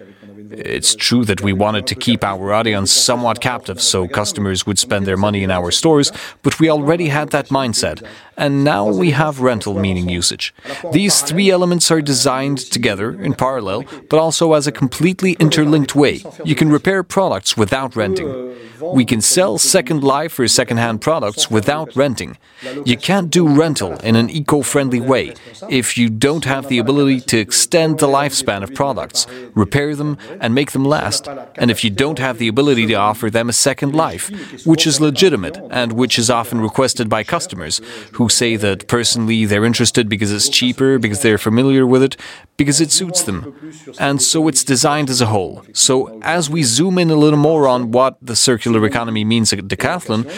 It's 0.52 0.94
true 0.94 1.26
that 1.26 1.42
we 1.42 1.52
wanted 1.52 1.88
to 1.88 1.96
keep 1.96 2.24
our 2.24 2.54
audience 2.54 2.92
somewhat 2.92 3.42
captive 3.42 3.82
so 3.82 4.08
customers 4.08 4.68
would 4.68 4.78
spend 4.78 5.08
their 5.08 5.18
money 5.18 5.44
in 5.44 5.50
our 5.50 5.72
stores, 5.72 6.12
but 6.44 6.60
we 6.60 6.70
already 6.70 7.08
had 7.08 7.30
that 7.30 7.48
mindset, 7.48 8.06
and 8.38 8.64
now 8.64 8.88
we 8.88 9.12
have 9.12 9.40
rental 9.40 9.74
meaning 9.74 10.10
usage. 10.10 10.54
These 10.92 11.22
three 11.22 11.50
elements 11.50 11.90
are 11.90 12.02
designed 12.02 12.60
together 12.60 13.20
in 13.20 13.34
parallel, 13.34 13.86
but 14.10 14.20
also 14.20 14.54
as 14.54 14.68
a 14.68 14.72
completely 14.72 15.34
interlinked 15.40 15.96
way. 15.96 16.22
You 16.46 16.56
can 16.56 16.70
repair 16.70 17.02
products 17.04 17.58
without 17.58 17.96
renting. 17.96 18.56
We 18.80 19.06
can 19.06 19.22
sell 19.22 19.58
second 19.58 20.04
life 20.04 20.38
or 20.38 20.48
second-hand 20.48 21.02
products 21.02 21.50
without 21.50 21.96
renting. 21.96 22.38
You 22.86 22.98
can't 22.98 23.32
do 23.32 23.48
rental 23.48 23.94
in 24.04 24.16
an 24.16 24.30
eco-friendly 24.30 25.00
way 25.00 25.34
if 25.70 25.98
you 25.98 26.10
don't 26.10 26.46
have 26.46 26.68
the 26.68 26.80
ability 26.80 27.20
to 27.20 27.38
extend 27.38 28.00
the 28.00 28.08
lifespan 28.08 28.64
of 28.64 28.74
products, 28.74 29.26
repair 29.54 29.96
them 29.96 30.18
and 30.40 30.54
make 30.54 30.72
them 30.72 30.86
last, 30.86 31.28
and 31.56 31.72
if 31.72 31.84
you 31.84 31.90
don't 31.90 32.20
have 32.20 32.38
the 32.38 32.48
ability 32.48 32.86
to 32.88 32.94
offer 32.94 33.30
them 33.30 33.50
a 33.50 33.54
second 33.54 33.94
life, 33.94 34.30
which 34.66 34.86
is 34.86 35.02
legitimate 35.02 35.58
and 35.72 35.94
which 35.94 36.20
is 36.20 36.30
often 36.30 36.62
requested 36.62 37.10
by 37.10 37.24
customers 37.24 37.82
who 38.14 38.30
say 38.30 38.56
that 38.56 38.88
personally 38.88 39.46
they're 39.46 39.66
interested 39.66 40.10
because 40.10 40.32
it's 40.32 40.50
cheaper, 40.50 41.00
because 41.00 41.22
they're 41.22 41.38
familiar 41.38 41.86
with 41.86 42.04
it, 42.04 42.18
because 42.58 42.82
it 42.82 42.92
suits 42.92 43.24
them. 43.24 43.74
And 44.00 44.22
so 44.22 44.48
it's 44.48 44.64
designed 44.64 45.10
as 45.10 45.22
a 45.22 45.28
whole. 45.28 45.64
So 45.74 46.20
as 46.22 46.50
we 46.50 46.64
zoom 46.64 46.98
in 46.98 47.10
a 47.10 47.16
little 47.16 47.40
more 47.40 47.68
on 47.68 47.92
what 47.92 48.18
the 48.22 48.36
circular 48.36 48.86
economy 48.86 49.24
means 49.24 49.54
at 49.54 49.60
Decathlon, 49.60 50.30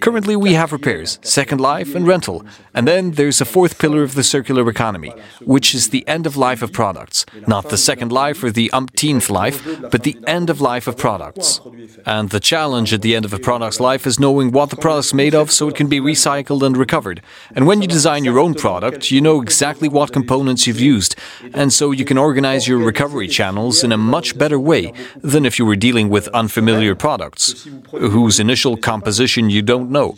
Currently, 0.00 0.36
we 0.36 0.54
have 0.54 0.72
repairs, 0.72 1.18
second 1.22 1.60
life, 1.60 1.94
and 1.94 2.06
rental. 2.06 2.44
And 2.74 2.86
then 2.86 3.12
there's 3.12 3.40
a 3.40 3.44
fourth 3.44 3.78
pillar 3.78 4.02
of 4.02 4.14
the 4.14 4.22
circular 4.22 4.68
economy, 4.68 5.12
which 5.40 5.74
is 5.74 5.90
the 5.90 6.06
end 6.06 6.26
of 6.26 6.36
life 6.36 6.62
of 6.62 6.72
products. 6.72 7.26
Not 7.46 7.68
the 7.68 7.76
second 7.76 8.12
life 8.12 8.42
or 8.42 8.50
the 8.50 8.70
umpteenth 8.72 9.30
life, 9.30 9.66
but 9.90 10.04
the 10.04 10.16
end 10.26 10.50
of 10.50 10.60
life 10.60 10.86
of 10.86 10.96
products. 10.96 11.60
And 12.06 12.30
the 12.30 12.40
challenge 12.40 12.92
at 12.92 13.02
the 13.02 13.16
end 13.16 13.24
of 13.24 13.32
a 13.32 13.38
product's 13.38 13.80
life 13.80 14.06
is 14.06 14.20
knowing 14.20 14.52
what 14.52 14.70
the 14.70 14.76
product's 14.76 15.14
made 15.14 15.34
of 15.34 15.50
so 15.50 15.68
it 15.68 15.74
can 15.74 15.88
be 15.88 16.00
recycled 16.00 16.62
and 16.62 16.76
recovered. 16.76 17.20
And 17.54 17.66
when 17.66 17.82
you 17.82 17.88
design 17.88 18.24
your 18.24 18.38
own 18.38 18.54
product, 18.54 19.10
you 19.10 19.20
know 19.20 19.40
exactly 19.42 19.88
what 19.88 20.12
components 20.12 20.66
you've 20.66 20.80
used. 20.80 21.16
And 21.52 21.72
so 21.72 21.90
you 21.90 22.04
can 22.04 22.18
organize 22.18 22.68
your 22.68 22.78
recovery 22.78 23.28
channels 23.28 23.82
in 23.82 23.92
a 23.92 23.96
much 23.96 24.38
better 24.38 24.58
way 24.58 24.92
than 25.16 25.44
if 25.44 25.58
you 25.58 25.66
were 25.66 25.76
dealing 25.76 26.08
with 26.08 26.28
unfamiliar 26.28 26.94
products, 26.94 27.68
whose 27.90 28.38
initial 28.38 28.76
composition 28.76 29.50
you 29.50 29.62
don't 29.62 29.87
know. 29.88 30.16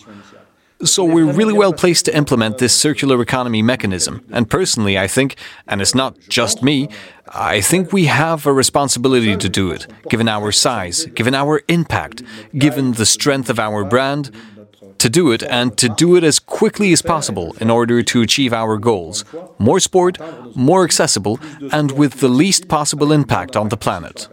So 0.83 1.05
we're 1.05 1.31
really 1.31 1.53
well 1.53 1.75
placed 1.75 2.07
to 2.07 2.17
implement 2.17 2.57
this 2.57 2.75
circular 2.75 3.21
economy 3.21 3.61
mechanism. 3.61 4.25
And 4.31 4.49
personally, 4.49 4.99
I 4.99 5.09
think, 5.09 5.37
and 5.67 5.83
it's 5.83 5.95
not 5.95 6.19
just 6.31 6.63
me, 6.63 6.89
I 7.29 7.61
think 7.61 7.93
we 7.93 8.07
have 8.07 8.47
a 8.47 8.53
responsibility 8.53 9.37
to 9.37 9.49
do 9.51 9.71
it, 9.71 9.87
given 10.09 10.27
our 10.27 10.53
size, 10.53 11.05
given 11.15 11.35
our 11.35 11.61
impact, 11.69 12.23
given 12.57 12.93
the 12.93 13.05
strength 13.05 13.51
of 13.51 13.59
our 13.59 13.85
brand, 13.85 14.31
to 15.01 15.11
do 15.11 15.33
it 15.33 15.43
and 15.43 15.77
to 15.79 15.89
do 15.89 16.17
it 16.17 16.25
as 16.25 16.39
quickly 16.39 16.93
as 16.93 17.03
possible 17.03 17.55
in 17.61 17.71
order 17.71 18.03
to 18.03 18.23
achieve 18.23 18.53
our 18.53 18.79
goals. 18.79 19.25
More 19.59 19.81
sport, 19.81 20.19
more 20.57 20.85
accessible, 20.85 21.39
and 21.73 21.93
with 21.93 22.21
the 22.21 22.29
least 22.29 22.69
possible 22.69 23.13
impact 23.13 23.57
on 23.57 23.69
the 23.69 23.77
planet. 23.77 24.29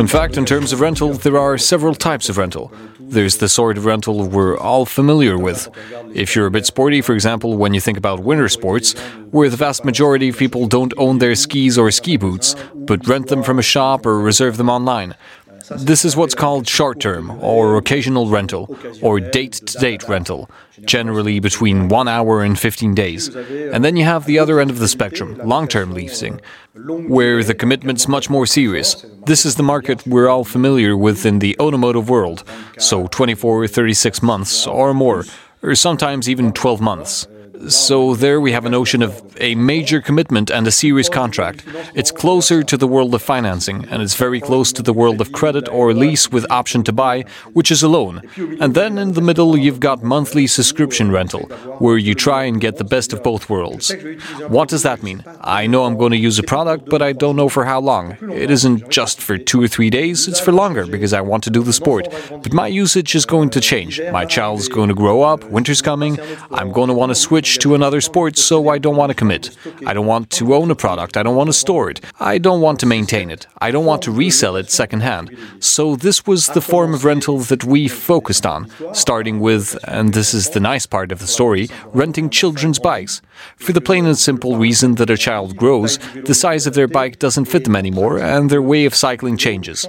In 0.00 0.06
fact, 0.06 0.38
in 0.38 0.46
terms 0.46 0.72
of 0.72 0.80
rental, 0.80 1.12
there 1.12 1.36
are 1.36 1.58
several 1.58 1.94
types 1.94 2.30
of 2.30 2.38
rental. 2.38 2.72
There's 2.98 3.36
the 3.36 3.50
sort 3.50 3.76
of 3.76 3.84
rental 3.84 4.26
we're 4.26 4.56
all 4.56 4.86
familiar 4.86 5.36
with. 5.36 5.68
If 6.14 6.34
you're 6.34 6.46
a 6.46 6.50
bit 6.50 6.64
sporty, 6.64 7.02
for 7.02 7.12
example, 7.12 7.58
when 7.58 7.74
you 7.74 7.82
think 7.82 7.98
about 7.98 8.20
winter 8.20 8.48
sports, 8.48 8.98
where 9.30 9.50
the 9.50 9.58
vast 9.58 9.84
majority 9.84 10.30
of 10.30 10.38
people 10.38 10.66
don't 10.66 10.94
own 10.96 11.18
their 11.18 11.34
skis 11.34 11.76
or 11.76 11.90
ski 11.90 12.16
boots, 12.16 12.56
but 12.74 13.06
rent 13.06 13.26
them 13.26 13.42
from 13.42 13.58
a 13.58 13.62
shop 13.62 14.06
or 14.06 14.18
reserve 14.18 14.56
them 14.56 14.70
online. 14.70 15.14
This 15.76 16.04
is 16.04 16.16
what's 16.16 16.34
called 16.34 16.66
short 16.66 17.00
term 17.00 17.30
or 17.42 17.76
occasional 17.76 18.28
rental 18.28 18.76
or 19.02 19.20
date 19.20 19.52
to 19.52 19.78
date 19.78 20.08
rental, 20.08 20.50
generally 20.84 21.40
between 21.40 21.88
one 21.88 22.08
hour 22.08 22.42
and 22.42 22.58
15 22.58 22.94
days. 22.94 23.28
And 23.28 23.84
then 23.84 23.96
you 23.96 24.04
have 24.04 24.26
the 24.26 24.38
other 24.38 24.60
end 24.60 24.70
of 24.70 24.78
the 24.78 24.88
spectrum, 24.88 25.38
long 25.38 25.68
term 25.68 25.92
leasing, 25.92 26.40
where 26.74 27.44
the 27.44 27.54
commitment's 27.54 28.08
much 28.08 28.28
more 28.28 28.46
serious. 28.46 29.04
This 29.26 29.46
is 29.46 29.54
the 29.54 29.62
market 29.62 30.06
we're 30.06 30.28
all 30.28 30.44
familiar 30.44 30.96
with 30.96 31.24
in 31.24 31.38
the 31.38 31.56
automotive 31.60 32.08
world, 32.08 32.44
so 32.78 33.06
24 33.06 33.64
or 33.64 33.68
36 33.68 34.22
months 34.22 34.66
or 34.66 34.92
more, 34.92 35.24
or 35.62 35.74
sometimes 35.74 36.28
even 36.28 36.52
12 36.52 36.80
months. 36.80 37.26
So 37.68 38.14
there 38.14 38.40
we 38.40 38.52
have 38.52 38.64
a 38.64 38.70
notion 38.70 39.02
of 39.02 39.22
a 39.38 39.54
major 39.54 40.00
commitment 40.00 40.50
and 40.50 40.66
a 40.66 40.70
serious 40.70 41.08
contract. 41.08 41.62
It's 41.94 42.10
closer 42.10 42.62
to 42.62 42.76
the 42.76 42.86
world 42.86 43.14
of 43.14 43.22
financing, 43.22 43.84
and 43.90 44.02
it's 44.02 44.14
very 44.14 44.40
close 44.40 44.72
to 44.72 44.82
the 44.82 44.92
world 44.92 45.20
of 45.20 45.32
credit 45.32 45.68
or 45.68 45.92
lease 45.92 46.30
with 46.30 46.50
option 46.50 46.82
to 46.84 46.92
buy, 46.92 47.24
which 47.52 47.70
is 47.70 47.82
a 47.82 47.88
loan. 47.88 48.22
And 48.60 48.74
then 48.74 48.98
in 48.98 49.12
the 49.12 49.20
middle 49.20 49.56
you've 49.56 49.80
got 49.80 50.02
monthly 50.02 50.46
subscription 50.46 51.10
rental, 51.10 51.42
where 51.78 51.98
you 51.98 52.14
try 52.14 52.44
and 52.44 52.60
get 52.60 52.76
the 52.76 52.84
best 52.84 53.12
of 53.12 53.22
both 53.22 53.50
worlds. 53.50 53.92
What 54.48 54.68
does 54.68 54.82
that 54.82 55.02
mean? 55.02 55.22
I 55.40 55.66
know 55.66 55.84
I'm 55.84 55.98
going 55.98 56.12
to 56.12 56.16
use 56.16 56.38
a 56.38 56.42
product, 56.42 56.88
but 56.88 57.02
I 57.02 57.12
don't 57.12 57.36
know 57.36 57.48
for 57.48 57.64
how 57.64 57.80
long. 57.80 58.16
It 58.32 58.50
isn't 58.50 58.88
just 58.90 59.20
for 59.20 59.36
two 59.36 59.62
or 59.62 59.68
three 59.68 59.90
days, 59.90 60.28
it's 60.28 60.40
for 60.40 60.52
longer 60.52 60.86
because 60.86 61.12
I 61.12 61.20
want 61.20 61.44
to 61.44 61.50
do 61.50 61.62
the 61.62 61.72
sport. 61.72 62.08
But 62.30 62.52
my 62.52 62.68
usage 62.68 63.14
is 63.14 63.26
going 63.26 63.50
to 63.50 63.60
change. 63.60 64.00
My 64.12 64.24
child's 64.24 64.68
going 64.68 64.88
to 64.88 64.94
grow 64.94 65.22
up, 65.22 65.44
winter's 65.44 65.82
coming, 65.82 66.18
I'm 66.50 66.72
going 66.72 66.88
to 66.88 66.94
want 66.94 67.10
to 67.10 67.14
switch 67.14 67.49
to 67.58 67.74
another 67.74 68.00
sport, 68.00 68.38
so 68.38 68.68
I 68.68 68.78
don't 68.78 68.96
want 68.96 69.10
to 69.10 69.14
commit. 69.14 69.56
I 69.86 69.92
don't 69.92 70.06
want 70.06 70.30
to 70.30 70.54
own 70.54 70.70
a 70.70 70.74
product. 70.74 71.16
I 71.16 71.22
don't 71.22 71.36
want 71.36 71.48
to 71.48 71.52
store 71.52 71.90
it. 71.90 72.00
I 72.18 72.38
don't 72.38 72.60
want 72.60 72.80
to 72.80 72.86
maintain 72.86 73.30
it. 73.30 73.46
I 73.58 73.70
don't 73.70 73.84
want 73.84 74.02
to 74.02 74.10
resell 74.10 74.56
it 74.56 74.70
secondhand. 74.70 75.36
So 75.60 75.96
this 75.96 76.26
was 76.26 76.46
the 76.46 76.60
form 76.60 76.94
of 76.94 77.04
rental 77.04 77.38
that 77.40 77.64
we 77.64 77.88
focused 77.88 78.46
on, 78.46 78.70
starting 78.94 79.40
with, 79.40 79.78
and 79.84 80.12
this 80.12 80.34
is 80.34 80.50
the 80.50 80.60
nice 80.60 80.86
part 80.86 81.12
of 81.12 81.18
the 81.18 81.26
story, 81.26 81.68
renting 81.86 82.30
children's 82.30 82.78
bikes. 82.78 83.22
For 83.56 83.72
the 83.72 83.80
plain 83.80 84.06
and 84.06 84.18
simple 84.18 84.56
reason 84.56 84.96
that 84.96 85.10
a 85.10 85.16
child 85.16 85.56
grows, 85.56 85.98
the 86.14 86.34
size 86.34 86.66
of 86.66 86.74
their 86.74 86.88
bike 86.88 87.18
doesn't 87.18 87.46
fit 87.46 87.64
them 87.64 87.76
anymore, 87.76 88.18
and 88.18 88.50
their 88.50 88.62
way 88.62 88.84
of 88.84 88.94
cycling 88.94 89.36
changes. 89.36 89.88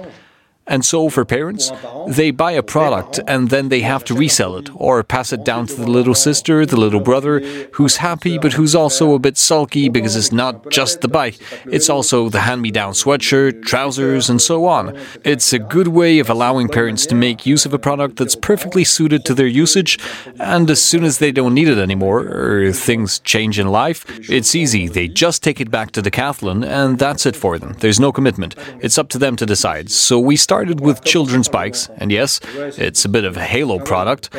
And 0.66 0.84
so, 0.84 1.08
for 1.08 1.24
parents, 1.24 1.72
they 2.06 2.30
buy 2.30 2.52
a 2.52 2.62
product 2.62 3.18
and 3.26 3.50
then 3.50 3.68
they 3.68 3.80
have 3.80 4.04
to 4.04 4.14
resell 4.14 4.56
it 4.56 4.70
or 4.74 5.02
pass 5.02 5.32
it 5.32 5.44
down 5.44 5.66
to 5.66 5.74
the 5.74 5.90
little 5.90 6.14
sister, 6.14 6.64
the 6.64 6.78
little 6.78 7.00
brother, 7.00 7.40
who's 7.72 7.96
happy 7.96 8.38
but 8.38 8.52
who's 8.52 8.74
also 8.74 9.14
a 9.14 9.18
bit 9.18 9.36
sulky 9.36 9.88
because 9.88 10.16
it's 10.16 10.32
not 10.32 10.70
just 10.70 11.00
the 11.00 11.08
bike, 11.08 11.38
it's 11.66 11.90
also 11.90 12.28
the 12.28 12.40
hand 12.40 12.62
me 12.62 12.70
down 12.70 12.92
sweatshirt, 12.92 13.64
trousers, 13.64 14.30
and 14.30 14.40
so 14.40 14.66
on. 14.66 14.96
It's 15.24 15.52
a 15.52 15.58
good 15.58 15.88
way 15.88 16.18
of 16.18 16.30
allowing 16.30 16.68
parents 16.68 17.06
to 17.06 17.14
make 17.14 17.44
use 17.46 17.66
of 17.66 17.74
a 17.74 17.78
product 17.78 18.16
that's 18.16 18.36
perfectly 18.36 18.84
suited 18.84 19.24
to 19.24 19.34
their 19.34 19.46
usage, 19.46 19.98
and 20.38 20.70
as 20.70 20.82
soon 20.82 21.04
as 21.04 21.18
they 21.18 21.32
don't 21.32 21.54
need 21.54 21.68
it 21.68 21.78
anymore, 21.78 22.20
or 22.20 22.72
things 22.72 23.18
change 23.20 23.58
in 23.58 23.68
life, 23.68 24.04
it's 24.30 24.54
easy. 24.54 24.88
They 24.88 25.08
just 25.08 25.42
take 25.42 25.60
it 25.60 25.70
back 25.70 25.90
to 25.92 26.02
Decathlon, 26.02 26.64
and 26.66 26.98
that's 26.98 27.26
it 27.26 27.36
for 27.36 27.58
them. 27.58 27.74
There's 27.80 28.00
no 28.00 28.12
commitment. 28.12 28.54
It's 28.80 28.98
up 28.98 29.08
to 29.10 29.18
them 29.18 29.36
to 29.36 29.46
decide. 29.46 29.90
So 29.90 30.18
we 30.18 30.36
start 30.36 30.61
started 30.62 30.80
with 30.80 31.02
children's 31.02 31.48
bikes, 31.48 31.90
and 31.96 32.12
yes, 32.12 32.38
it's 32.78 33.04
a 33.04 33.08
bit 33.08 33.24
of 33.24 33.36
a 33.36 33.42
halo 33.42 33.80
product. 33.80 34.30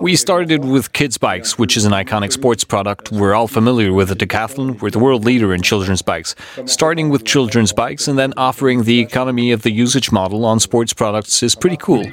We 0.00 0.14
started 0.14 0.64
with 0.64 0.92
kids' 0.92 1.18
bikes, 1.18 1.58
which 1.58 1.76
is 1.76 1.84
an 1.84 1.90
iconic 1.90 2.30
sports 2.30 2.62
product 2.62 3.10
we're 3.10 3.34
all 3.34 3.48
familiar 3.48 3.92
with 3.92 4.08
at 4.12 4.18
Decathlon. 4.18 4.80
We're 4.80 4.90
the 4.90 5.00
world 5.00 5.24
leader 5.24 5.52
in 5.52 5.60
children's 5.60 6.00
bikes. 6.00 6.36
Starting 6.66 7.10
with 7.10 7.24
children's 7.24 7.72
bikes 7.72 8.06
and 8.06 8.16
then 8.16 8.32
offering 8.36 8.84
the 8.84 9.00
economy 9.00 9.50
of 9.50 9.62
the 9.62 9.72
usage 9.72 10.12
model 10.12 10.44
on 10.44 10.60
sports 10.60 10.92
products 10.92 11.42
is 11.42 11.56
pretty 11.56 11.78
cool. 11.78 12.04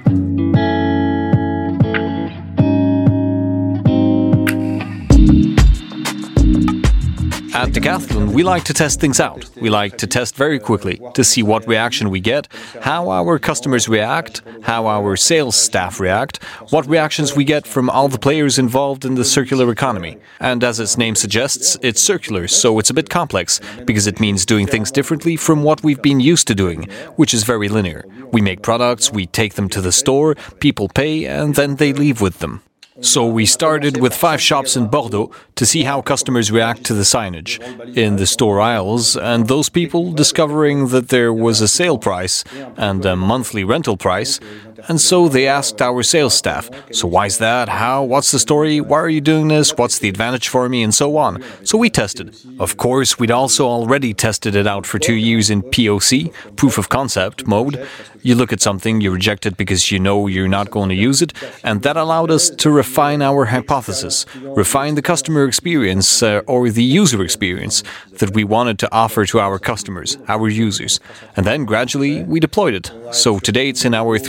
At 7.53 7.69
Decathlon, 7.69 8.31
we 8.31 8.43
like 8.43 8.63
to 8.65 8.73
test 8.73 8.99
things 8.99 9.19
out. 9.19 9.49
We 9.55 9.69
like 9.69 9.97
to 9.97 10.07
test 10.07 10.35
very 10.35 10.59
quickly 10.59 11.01
to 11.15 11.23
see 11.23 11.41
what 11.41 11.67
reaction 11.67 12.09
we 12.09 12.19
get, 12.19 12.47
how 12.81 13.09
our 13.09 13.39
customers 13.39 13.89
react, 13.89 14.41
how 14.61 14.85
our 14.85 15.15
sales 15.15 15.55
staff 15.55 15.99
react, 15.99 16.43
what 16.69 16.87
reactions 16.87 17.35
we 17.35 17.43
get 17.43 17.65
from 17.65 17.89
all 17.89 18.07
the 18.07 18.19
players 18.19 18.59
involved 18.59 19.03
in 19.03 19.15
the 19.15 19.25
circular 19.25 19.71
economy. 19.71 20.17
And 20.39 20.63
as 20.63 20.79
its 20.79 20.97
name 20.97 21.15
suggests, 21.15 21.77
it's 21.81 22.01
circular, 22.01 22.47
so 22.47 22.77
it's 22.77 22.91
a 22.91 22.93
bit 22.93 23.09
complex, 23.09 23.59
because 23.85 24.05
it 24.05 24.19
means 24.19 24.45
doing 24.45 24.67
things 24.67 24.91
differently 24.91 25.35
from 25.35 25.63
what 25.63 25.83
we've 25.83 26.01
been 26.01 26.19
used 26.19 26.47
to 26.47 26.55
doing, 26.55 26.83
which 27.15 27.33
is 27.33 27.43
very 27.43 27.67
linear. 27.67 28.05
We 28.31 28.41
make 28.41 28.61
products, 28.61 29.11
we 29.11 29.25
take 29.25 29.55
them 29.55 29.69
to 29.69 29.81
the 29.81 29.91
store, 29.91 30.35
people 30.59 30.87
pay, 30.87 31.25
and 31.25 31.55
then 31.55 31.77
they 31.77 31.93
leave 31.93 32.21
with 32.21 32.39
them. 32.39 32.61
So 33.01 33.25
we 33.25 33.45
started 33.45 33.97
with 34.01 34.13
five 34.13 34.41
shops 34.41 34.75
in 34.75 34.87
Bordeaux 34.87 35.31
to 35.55 35.65
see 35.65 35.83
how 35.83 36.01
customers 36.01 36.51
react 36.51 36.83
to 36.85 36.93
the 36.93 37.03
signage. 37.03 37.59
In 37.95 38.17
the 38.17 38.25
store 38.25 38.59
aisles, 38.59 39.15
and 39.15 39.47
those 39.47 39.69
people 39.69 40.11
discovering 40.11 40.89
that 40.89 41.09
there 41.09 41.33
was 41.33 41.61
a 41.61 41.67
sale 41.67 41.97
price 41.97 42.43
and 42.77 43.05
a 43.05 43.15
monthly 43.15 43.63
rental 43.63 43.95
price, 43.95 44.39
And 44.87 44.99
so 45.01 45.27
they 45.27 45.47
asked 45.47 45.81
our 45.81 46.03
sales 46.03 46.33
staff, 46.33 46.69
So 46.91 47.07
why 47.07 47.25
is 47.25 47.37
that? 47.39 47.69
How? 47.69 48.03
What's 48.03 48.31
the 48.31 48.39
story? 48.39 48.81
Why 48.81 48.99
are 48.99 49.09
you 49.09 49.21
doing 49.21 49.47
this? 49.47 49.75
What's 49.75 49.99
the 49.99 50.09
advantage 50.09 50.47
for 50.47 50.67
me? 50.69 50.83
And 50.83 50.93
so 50.93 51.17
on. 51.17 51.43
So 51.63 51.77
we 51.77 51.89
tested. 51.89 52.35
Of 52.59 52.77
course, 52.77 53.19
we'd 53.19 53.31
also 53.31 53.65
already 53.67 54.13
tested 54.13 54.55
it 54.55 54.67
out 54.67 54.85
for 54.85 54.99
two 54.99 55.13
years 55.13 55.49
in 55.49 55.61
POC, 55.63 56.33
proof 56.55 56.77
of 56.77 56.89
concept 56.89 57.47
mode. 57.47 57.87
You 58.21 58.35
look 58.35 58.51
at 58.51 58.61
something, 58.61 58.99
you 58.99 59.11
reject 59.11 59.45
it 59.45 59.55
because 59.55 59.91
you 59.91 59.99
know 59.99 60.27
you're 60.27 60.49
not 60.49 60.71
going 60.71 60.89
to 60.89 60.95
use 60.95 61.21
it, 61.21 61.31
and 61.63 61.83
that 61.83 61.95
allowed 61.95 62.31
us 62.31 62.49
to 62.49 62.69
refine 62.69 63.21
our 63.21 63.45
hypothesis, 63.45 64.25
refine 64.41 64.95
the 64.95 65.01
customer 65.01 65.45
experience 65.45 66.21
uh, 66.21 66.41
or 66.45 66.69
the 66.69 66.83
user 66.83 67.23
experience 67.23 67.81
that 68.17 68.33
we 68.33 68.43
wanted 68.43 68.77
to 68.79 68.93
offer 68.93 69.25
to 69.25 69.39
our 69.39 69.57
customers, 69.57 70.17
our 70.27 70.49
users. 70.49 70.99
And 71.37 71.45
then 71.45 71.63
gradually 71.63 72.23
we 72.23 72.41
deployed 72.41 72.73
it. 72.73 72.91
So 73.11 73.39
today 73.39 73.69
it's 73.69 73.85
in 73.85 73.93
our 73.93 74.19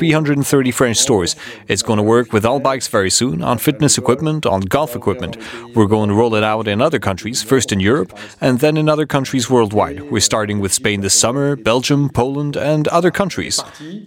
330 0.43 0.71
French 0.71 0.97
stores. 0.97 1.37
It's 1.69 1.83
going 1.83 1.97
to 1.99 2.03
work 2.03 2.33
with 2.33 2.45
all 2.45 2.61
bikes 2.61 2.89
very 2.89 3.11
soon, 3.11 3.43
on 3.43 3.59
fitness 3.59 3.99
equipment, 3.99 4.47
on 4.47 4.63
golf 4.63 4.97
equipment. 4.97 5.37
We're 5.75 5.87
going 5.87 6.09
to 6.09 6.15
roll 6.15 6.35
it 6.35 6.43
out 6.43 6.67
in 6.69 6.81
other 6.81 6.99
countries, 6.99 7.43
first 7.43 7.73
in 7.73 7.81
Europe, 7.81 8.17
and 8.41 8.61
then 8.61 8.77
in 8.77 8.89
other 8.89 9.07
countries 9.07 9.49
worldwide. 9.51 10.11
We're 10.11 10.21
starting 10.21 10.61
with 10.61 10.73
Spain 10.73 11.01
this 11.01 11.19
summer, 11.19 11.57
Belgium, 11.57 12.09
Poland, 12.09 12.57
and 12.57 12.89
other 12.89 13.11
countries. 13.11 13.63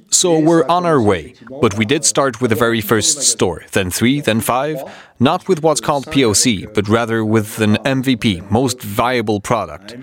So 0.09 0.39
we're 0.39 0.65
on 0.67 0.85
our 0.85 1.01
way. 1.01 1.35
But 1.61 1.77
we 1.77 1.85
did 1.85 2.05
start 2.05 2.41
with 2.41 2.49
the 2.49 2.55
very 2.55 2.81
first 2.81 3.21
store, 3.21 3.63
then 3.71 3.89
three, 3.91 4.21
then 4.21 4.41
five, 4.41 4.83
not 5.19 5.47
with 5.47 5.63
what's 5.63 5.81
called 5.81 6.05
POC, 6.07 6.73
but 6.73 6.87
rather 6.89 7.23
with 7.23 7.59
an 7.59 7.75
MVP, 7.85 8.49
most 8.51 8.81
viable 8.81 9.39
product. 9.39 9.95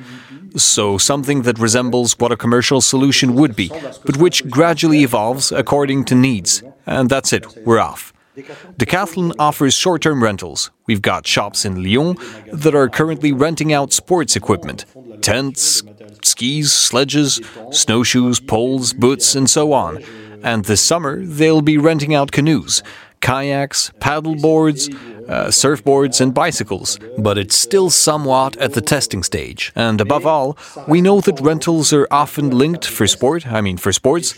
So 0.57 0.99
something 0.99 1.43
that 1.43 1.59
resembles 1.59 2.19
what 2.19 2.33
a 2.33 2.37
commercial 2.37 2.81
solution 2.81 3.35
would 3.35 3.55
be, 3.57 3.71
but 4.05 4.17
which 4.17 4.49
gradually 4.49 5.03
evolves 5.03 5.53
according 5.53 6.05
to 6.07 6.15
needs. 6.15 6.63
And 6.87 7.09
that's 7.09 7.33
it, 7.33 7.47
we're 7.65 7.79
off. 7.79 8.13
Decathlon 8.37 9.33
offers 9.39 9.75
short 9.75 10.03
term 10.03 10.23
rentals. 10.23 10.71
We've 10.87 11.03
got 11.03 11.27
shops 11.27 11.65
in 11.65 11.83
Lyon 11.83 12.17
that 12.53 12.75
are 12.75 12.89
currently 12.89 13.33
renting 13.33 13.73
out 13.73 13.93
sports 13.93 14.37
equipment 14.37 14.85
tents, 15.21 15.83
skis, 16.23 16.73
sledges, 16.73 17.41
snowshoes, 17.71 18.41
poles, 18.41 18.93
boots, 18.93 19.35
and 19.35 19.51
so 19.51 19.73
on. 19.73 20.03
And 20.43 20.65
this 20.65 20.81
summer, 20.81 21.23
they'll 21.25 21.61
be 21.61 21.77
renting 21.77 22.15
out 22.15 22.33
canoes 22.33 22.83
kayaks, 23.21 23.93
paddle 24.01 24.35
boards, 24.35 24.89
uh, 24.89 25.47
surfboards, 25.47 26.21
and 26.21 26.35
bicycles, 26.35 26.99
but 27.19 27.39
it's 27.39 27.55
still 27.57 27.91
somewhat 27.91 28.57
at 28.57 28.73
the 28.73 28.81
testing 28.81 29.23
stage. 29.23 29.73
And 29.77 30.01
above 30.01 30.27
all, 30.27 30.57
we 30.89 31.01
know 31.01 31.21
that 31.21 31.41
rentals 31.41 31.93
are 31.93 32.09
often 32.11 32.51
linked 32.51 32.85
for 32.85 33.07
sport, 33.07 33.47
I 33.47 33.61
mean, 33.61 33.77
for 33.77 33.93
sports, 33.93 34.35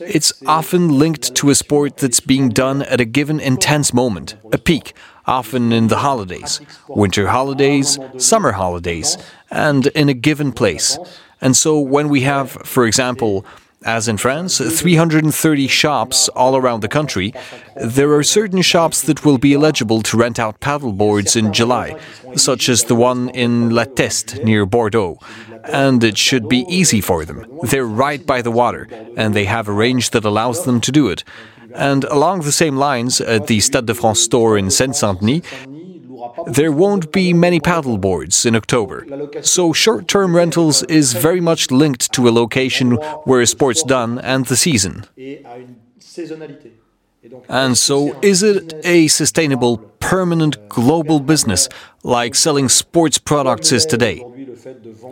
it's 0.00 0.32
often 0.46 0.98
linked 0.98 1.34
to 1.36 1.50
a 1.50 1.54
sport 1.54 1.98
that's 1.98 2.20
being 2.20 2.48
done 2.50 2.82
at 2.82 3.00
a 3.00 3.04
given 3.04 3.40
intense 3.40 3.94
moment, 3.94 4.36
a 4.52 4.58
peak, 4.58 4.92
often 5.26 5.72
in 5.72 5.88
the 5.88 5.98
holidays, 5.98 6.60
winter 6.88 7.28
holidays, 7.28 7.98
summer 8.18 8.52
holidays, 8.52 9.16
and 9.50 9.86
in 9.88 10.08
a 10.08 10.14
given 10.14 10.52
place. 10.52 10.98
And 11.40 11.56
so 11.56 11.78
when 11.78 12.08
we 12.08 12.22
have, 12.22 12.50
for 12.50 12.86
example, 12.86 13.44
as 13.86 14.08
in 14.08 14.16
France, 14.16 14.58
330 14.58 15.68
shops 15.68 16.28
all 16.30 16.56
around 16.56 16.80
the 16.80 16.88
country, 16.88 17.32
there 17.76 18.12
are 18.14 18.24
certain 18.24 18.60
shops 18.60 19.00
that 19.02 19.24
will 19.24 19.38
be 19.38 19.54
eligible 19.54 20.02
to 20.02 20.16
rent 20.16 20.38
out 20.40 20.60
paddleboards 20.60 21.36
in 21.36 21.52
July, 21.52 21.96
such 22.34 22.68
as 22.68 22.84
the 22.84 22.96
one 22.96 23.28
in 23.30 23.70
La 23.70 23.84
Teste 23.84 24.42
near 24.44 24.66
Bordeaux. 24.66 25.18
And 25.64 26.02
it 26.02 26.18
should 26.18 26.48
be 26.48 26.66
easy 26.68 27.00
for 27.00 27.24
them. 27.24 27.46
They're 27.62 27.86
right 27.86 28.26
by 28.26 28.42
the 28.42 28.50
water, 28.50 28.88
and 29.16 29.34
they 29.34 29.44
have 29.44 29.68
a 29.68 29.72
range 29.72 30.10
that 30.10 30.24
allows 30.24 30.64
them 30.64 30.80
to 30.80 30.90
do 30.90 31.08
it. 31.08 31.22
And 31.74 32.04
along 32.04 32.40
the 32.40 32.52
same 32.52 32.76
lines, 32.76 33.20
at 33.20 33.46
the 33.46 33.60
Stade 33.60 33.86
de 33.86 33.94
France 33.94 34.20
store 34.20 34.58
in 34.58 34.70
Saint 34.70 34.98
Denis, 35.00 35.42
there 36.46 36.72
won't 36.72 37.12
be 37.12 37.32
many 37.32 37.60
paddle 37.60 37.98
boards 37.98 38.46
in 38.46 38.56
October. 38.56 39.06
So 39.42 39.72
short 39.72 40.08
term 40.08 40.34
rentals 40.36 40.82
is 40.84 41.12
very 41.12 41.40
much 41.40 41.70
linked 41.70 42.12
to 42.12 42.28
a 42.28 42.30
location 42.30 42.92
where 43.24 43.44
sport's 43.46 43.82
done 43.82 44.18
and 44.18 44.46
the 44.46 44.56
season. 44.56 45.04
And 47.48 47.76
so, 47.76 48.18
is 48.22 48.42
it 48.42 48.74
a 48.84 49.08
sustainable, 49.08 49.78
permanent 50.06 50.68
global 50.68 51.18
business 51.18 51.68
like 52.04 52.36
selling 52.36 52.68
sports 52.68 53.18
products 53.18 53.72
is 53.72 53.84
today? 53.84 54.22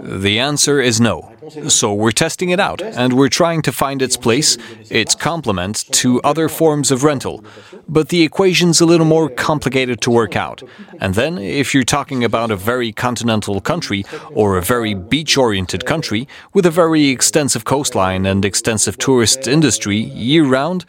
The 0.02 0.38
answer 0.38 0.80
is 0.80 1.00
no. 1.00 1.32
So 1.68 1.92
we're 1.92 2.12
testing 2.12 2.50
it 2.50 2.60
out 2.60 2.80
and 2.80 3.12
we're 3.12 3.28
trying 3.28 3.62
to 3.62 3.72
find 3.72 4.00
its 4.00 4.16
place, 4.16 4.56
its 4.90 5.16
complement 5.16 5.84
to 6.02 6.20
other 6.22 6.48
forms 6.48 6.92
of 6.92 7.02
rental. 7.02 7.44
But 7.88 8.08
the 8.08 8.22
equation's 8.22 8.80
a 8.80 8.86
little 8.86 9.06
more 9.06 9.28
complicated 9.28 10.00
to 10.02 10.12
work 10.12 10.36
out. 10.36 10.62
And 11.00 11.14
then, 11.14 11.38
if 11.38 11.74
you're 11.74 11.82
talking 11.98 12.24
about 12.24 12.50
a 12.50 12.56
very 12.56 12.92
continental 12.92 13.60
country 13.60 14.04
or 14.30 14.56
a 14.56 14.62
very 14.62 14.94
beach 14.94 15.36
oriented 15.36 15.84
country 15.84 16.26
with 16.52 16.66
a 16.66 16.70
very 16.70 17.08
extensive 17.08 17.64
coastline 17.64 18.26
and 18.26 18.44
extensive 18.44 18.96
tourist 18.96 19.48
industry 19.48 19.98
year 19.98 20.44
round, 20.44 20.84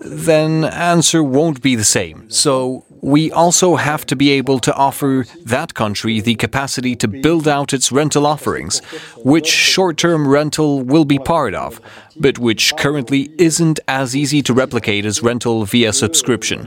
then 0.00 0.64
answer 0.64 1.22
won't 1.22 1.62
be 1.62 1.76
the 1.76 1.84
same. 1.84 2.28
So 2.30 2.84
we 3.04 3.30
also 3.32 3.76
have 3.76 4.06
to 4.06 4.16
be 4.16 4.30
able 4.30 4.58
to 4.58 4.74
offer 4.74 5.26
that 5.44 5.74
country 5.74 6.20
the 6.20 6.34
capacity 6.36 6.96
to 6.96 7.06
build 7.06 7.46
out 7.46 7.74
its 7.74 7.92
rental 7.92 8.26
offerings, 8.26 8.78
which 9.18 9.46
short 9.46 9.98
term 9.98 10.26
rental 10.26 10.80
will 10.80 11.04
be 11.04 11.18
part 11.18 11.54
of, 11.54 11.82
but 12.16 12.38
which 12.38 12.74
currently 12.78 13.30
isn't 13.36 13.78
as 13.88 14.16
easy 14.16 14.40
to 14.40 14.54
replicate 14.54 15.04
as 15.04 15.22
rental 15.22 15.66
via 15.66 15.92
subscription. 15.92 16.66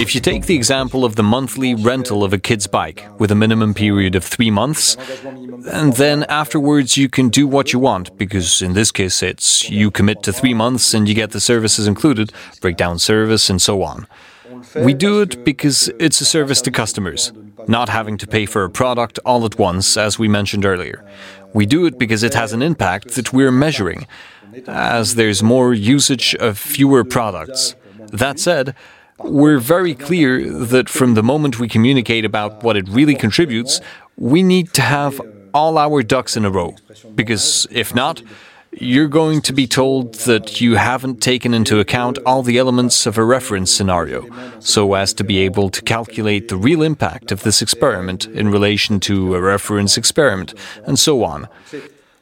If 0.00 0.14
you 0.14 0.20
take 0.20 0.46
the 0.46 0.56
example 0.56 1.04
of 1.04 1.14
the 1.16 1.22
monthly 1.22 1.74
rental 1.74 2.24
of 2.24 2.32
a 2.32 2.38
kid's 2.38 2.66
bike 2.66 3.06
with 3.20 3.30
a 3.30 3.34
minimum 3.36 3.74
period 3.74 4.14
of 4.14 4.24
three 4.24 4.50
months, 4.50 4.96
and 5.68 5.92
then 5.94 6.24
afterwards 6.24 6.96
you 6.96 7.08
can 7.08 7.28
do 7.28 7.46
what 7.46 7.72
you 7.72 7.78
want, 7.78 8.16
because 8.16 8.62
in 8.62 8.74
this 8.74 8.90
case 8.90 9.22
it's 9.22 9.70
you 9.70 9.90
commit 9.90 10.22
to 10.24 10.32
three 10.32 10.54
months 10.54 10.94
and 10.94 11.08
you 11.08 11.14
get 11.14 11.30
the 11.30 11.40
services 11.40 11.86
included, 11.86 12.32
breakdown 12.60 12.98
service, 12.98 13.50
and 13.50 13.60
so 13.62 13.82
on. 13.82 14.06
We 14.74 14.94
do 14.94 15.20
it 15.20 15.44
because 15.44 15.88
it's 16.00 16.20
a 16.20 16.24
service 16.24 16.60
to 16.62 16.70
customers, 16.70 17.32
not 17.68 17.88
having 17.88 18.16
to 18.18 18.26
pay 18.26 18.46
for 18.46 18.64
a 18.64 18.70
product 18.70 19.18
all 19.24 19.44
at 19.44 19.58
once, 19.58 19.96
as 19.96 20.18
we 20.18 20.28
mentioned 20.28 20.64
earlier. 20.64 21.04
We 21.52 21.64
do 21.66 21.86
it 21.86 21.98
because 21.98 22.22
it 22.22 22.34
has 22.34 22.52
an 22.52 22.62
impact 22.62 23.14
that 23.14 23.32
we're 23.32 23.52
measuring, 23.52 24.06
as 24.66 25.14
there's 25.14 25.42
more 25.42 25.72
usage 25.74 26.34
of 26.36 26.58
fewer 26.58 27.04
products. 27.04 27.76
That 28.12 28.38
said, 28.40 28.74
we're 29.18 29.58
very 29.58 29.94
clear 29.94 30.50
that 30.50 30.88
from 30.88 31.14
the 31.14 31.22
moment 31.22 31.58
we 31.58 31.68
communicate 31.68 32.24
about 32.24 32.62
what 32.62 32.76
it 32.76 32.88
really 32.88 33.14
contributes, 33.14 33.80
we 34.16 34.42
need 34.42 34.72
to 34.74 34.82
have 34.82 35.20
all 35.54 35.78
our 35.78 36.02
ducks 36.02 36.36
in 36.36 36.44
a 36.44 36.50
row. 36.50 36.74
Because 37.14 37.66
if 37.70 37.94
not, 37.94 38.22
you're 38.72 39.08
going 39.08 39.40
to 39.40 39.52
be 39.52 39.66
told 39.66 40.14
that 40.14 40.60
you 40.60 40.76
haven't 40.76 41.22
taken 41.22 41.54
into 41.54 41.80
account 41.80 42.18
all 42.26 42.42
the 42.42 42.58
elements 42.58 43.06
of 43.06 43.16
a 43.16 43.24
reference 43.24 43.72
scenario, 43.72 44.28
so 44.60 44.94
as 44.94 45.14
to 45.14 45.24
be 45.24 45.38
able 45.38 45.70
to 45.70 45.82
calculate 45.82 46.48
the 46.48 46.56
real 46.56 46.82
impact 46.82 47.32
of 47.32 47.42
this 47.42 47.62
experiment 47.62 48.26
in 48.26 48.50
relation 48.50 49.00
to 49.00 49.34
a 49.34 49.40
reference 49.40 49.96
experiment, 49.96 50.54
and 50.86 50.98
so 50.98 51.24
on. 51.24 51.48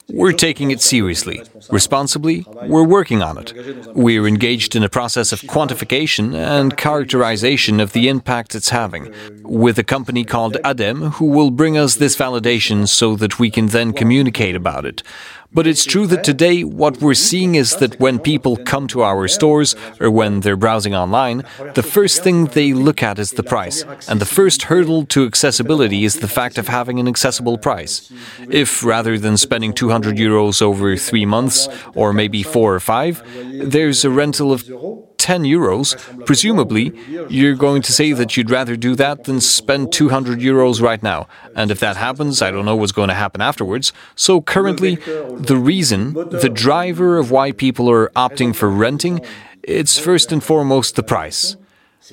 We're 0.08 0.32
taking 0.32 0.70
it 0.70 0.80
seriously. 0.80 1.42
Responsibly, 1.70 2.46
we're 2.62 2.84
working 2.84 3.22
on 3.22 3.38
it. 3.38 3.52
We're 3.94 4.28
engaged 4.28 4.76
in 4.76 4.84
a 4.84 4.88
process 4.88 5.32
of 5.32 5.40
quantification 5.40 6.34
and 6.34 6.76
characterization 6.76 7.80
of 7.80 7.92
the 7.92 8.08
impact 8.08 8.54
it's 8.54 8.68
having, 8.68 9.12
with 9.42 9.78
a 9.78 9.84
company 9.84 10.24
called 10.24 10.58
ADEME 10.64 11.12
who 11.14 11.26
will 11.26 11.50
bring 11.50 11.76
us 11.76 11.96
this 11.96 12.16
validation 12.16 12.86
so 12.86 13.16
that 13.16 13.40
we 13.40 13.50
can 13.50 13.66
then 13.66 13.92
communicate 13.92 14.54
about 14.54 14.84
it. 14.84 15.02
But 15.52 15.66
it's 15.66 15.84
true 15.84 16.06
that 16.08 16.24
today 16.24 16.64
what 16.64 17.00
we're 17.00 17.14
seeing 17.14 17.54
is 17.54 17.76
that 17.76 17.98
when 17.98 18.18
people 18.18 18.56
come 18.56 18.86
to 18.88 19.02
our 19.02 19.28
stores 19.28 19.74
or 20.00 20.10
when 20.10 20.40
they're 20.40 20.56
browsing 20.56 20.94
online, 20.94 21.44
the 21.74 21.82
first 21.82 22.22
thing 22.22 22.46
they 22.46 22.72
look 22.72 23.02
at 23.02 23.18
is 23.18 23.32
the 23.32 23.42
price. 23.42 23.84
And 24.08 24.20
the 24.20 24.26
first 24.26 24.64
hurdle 24.64 25.06
to 25.06 25.26
accessibility 25.26 26.04
is 26.04 26.20
the 26.20 26.28
fact 26.28 26.58
of 26.58 26.68
having 26.68 26.98
an 27.00 27.08
accessible 27.08 27.58
price. 27.58 28.12
If 28.50 28.84
rather 28.84 29.18
than 29.18 29.36
spending 29.36 29.72
200 29.72 30.16
euros 30.16 30.60
over 30.60 30.96
three 30.96 31.26
months, 31.26 31.68
or 31.94 32.12
maybe 32.12 32.42
four 32.42 32.74
or 32.74 32.80
five, 32.80 33.22
there's 33.52 34.04
a 34.04 34.10
rental 34.10 34.52
of 34.52 34.68
10 35.26 35.42
euros, 35.42 35.96
presumably 36.24 36.92
you're 37.28 37.56
going 37.56 37.82
to 37.82 37.92
say 37.92 38.12
that 38.12 38.36
you'd 38.36 38.48
rather 38.48 38.76
do 38.76 38.94
that 38.94 39.24
than 39.24 39.40
spend 39.40 39.92
200 39.92 40.38
euros 40.38 40.80
right 40.80 41.02
now. 41.02 41.26
And 41.56 41.72
if 41.72 41.80
that 41.80 41.96
happens, 41.96 42.42
I 42.42 42.52
don't 42.52 42.64
know 42.64 42.76
what's 42.76 42.92
going 42.92 43.08
to 43.08 43.20
happen 43.24 43.40
afterwards. 43.40 43.92
So 44.14 44.40
currently, 44.40 44.94
the 45.50 45.56
reason, 45.72 46.12
the 46.44 46.52
driver 46.66 47.18
of 47.18 47.32
why 47.32 47.50
people 47.50 47.90
are 47.90 48.08
opting 48.10 48.54
for 48.54 48.70
renting, 48.70 49.20
it's 49.64 49.98
first 49.98 50.30
and 50.30 50.40
foremost 50.44 50.94
the 50.94 51.02
price. 51.02 51.56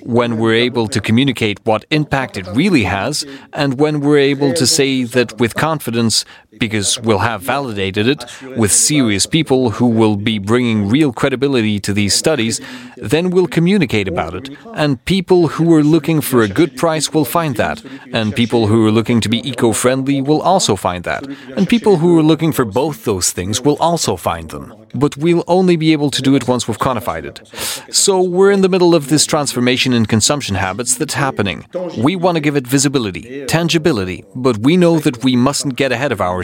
when 0.02 0.38
we're 0.38 0.56
able 0.56 0.88
to 0.88 1.00
communicate 1.00 1.60
what 1.66 1.86
impact 1.92 2.38
it 2.38 2.48
really 2.48 2.84
has, 2.84 3.26
and 3.54 3.80
when 3.80 4.00
we're 4.00 4.18
able 4.18 4.54
to 4.54 4.66
say 4.66 5.04
that 5.04 5.40
with 5.40 5.56
confidence, 5.56 6.26
because 6.60 7.00
we'll 7.00 7.20
have 7.20 7.42
validated 7.42 8.08
it 8.08 8.26
with 8.58 8.72
serious 8.72 9.26
people 9.26 9.72
who 9.72 9.88
will 9.88 10.16
be 10.16 10.40
bringing 10.40 10.90
real 10.90 11.12
credibility 11.12 11.80
to 11.80 11.94
these 11.94 12.14
studies, 12.14 12.62
then 12.98 13.30
we'll 13.30 13.48
communicate 13.48 14.08
about 14.08 14.36
it. 14.36 14.50
And 14.74 15.04
people 15.06 15.48
who 15.50 15.74
are 15.74 15.84
looking 15.84 16.22
for 16.22 16.42
a 16.42 16.48
good 16.48 16.78
price 16.78 17.14
will 17.14 17.26
find 17.26 17.56
that. 17.56 17.84
And 18.12 18.36
people 18.36 18.68
who 18.68 18.88
are 18.88 18.92
looking 18.92 19.22
to 19.22 19.30
be 19.30 19.48
eco 19.48 19.74
friendly 19.74 20.22
will 20.22 20.42
also 20.42 20.76
find 20.76 21.04
that. 21.04 21.26
And 21.56 21.68
people 21.68 21.98
who 21.98 22.18
are 22.20 22.24
looking 22.24 22.52
for 22.52 22.66
both 22.66 23.06
those 23.06 23.32
things 23.32 23.62
will 23.62 23.78
also 23.80 24.16
find 24.16 24.50
them. 24.50 24.74
But 24.94 25.18
we'll 25.18 25.44
only 25.48 25.76
be 25.76 25.92
able 25.92 26.12
to 26.12 26.22
do 26.22 26.36
it 26.36 26.48
once 26.48 26.68
we've 26.68 26.78
quantified 26.78 27.26
it. 27.26 27.42
So 27.94 28.22
we're 28.22 28.52
in 28.52 28.62
the 28.62 28.70
middle 28.70 28.94
of 28.94 29.10
this 29.10 29.26
transformation 29.26 29.94
in 29.94 30.06
consumption 30.06 30.56
habits 30.56 30.96
that's 30.96 31.16
happening. 31.16 31.66
We 31.98 32.16
want 32.16 32.36
to 32.36 32.42
give 32.42 32.56
it 32.56 32.68
visibility, 32.68 33.46
tangibility, 33.48 34.24
but 34.36 34.60
we 34.60 34.78
know 34.78 35.00
that 35.00 35.24
we 35.24 35.36
mustn't 35.36 35.76
get 35.76 35.92
ahead 35.92 36.12
of 36.12 36.22
ourselves 36.22 36.43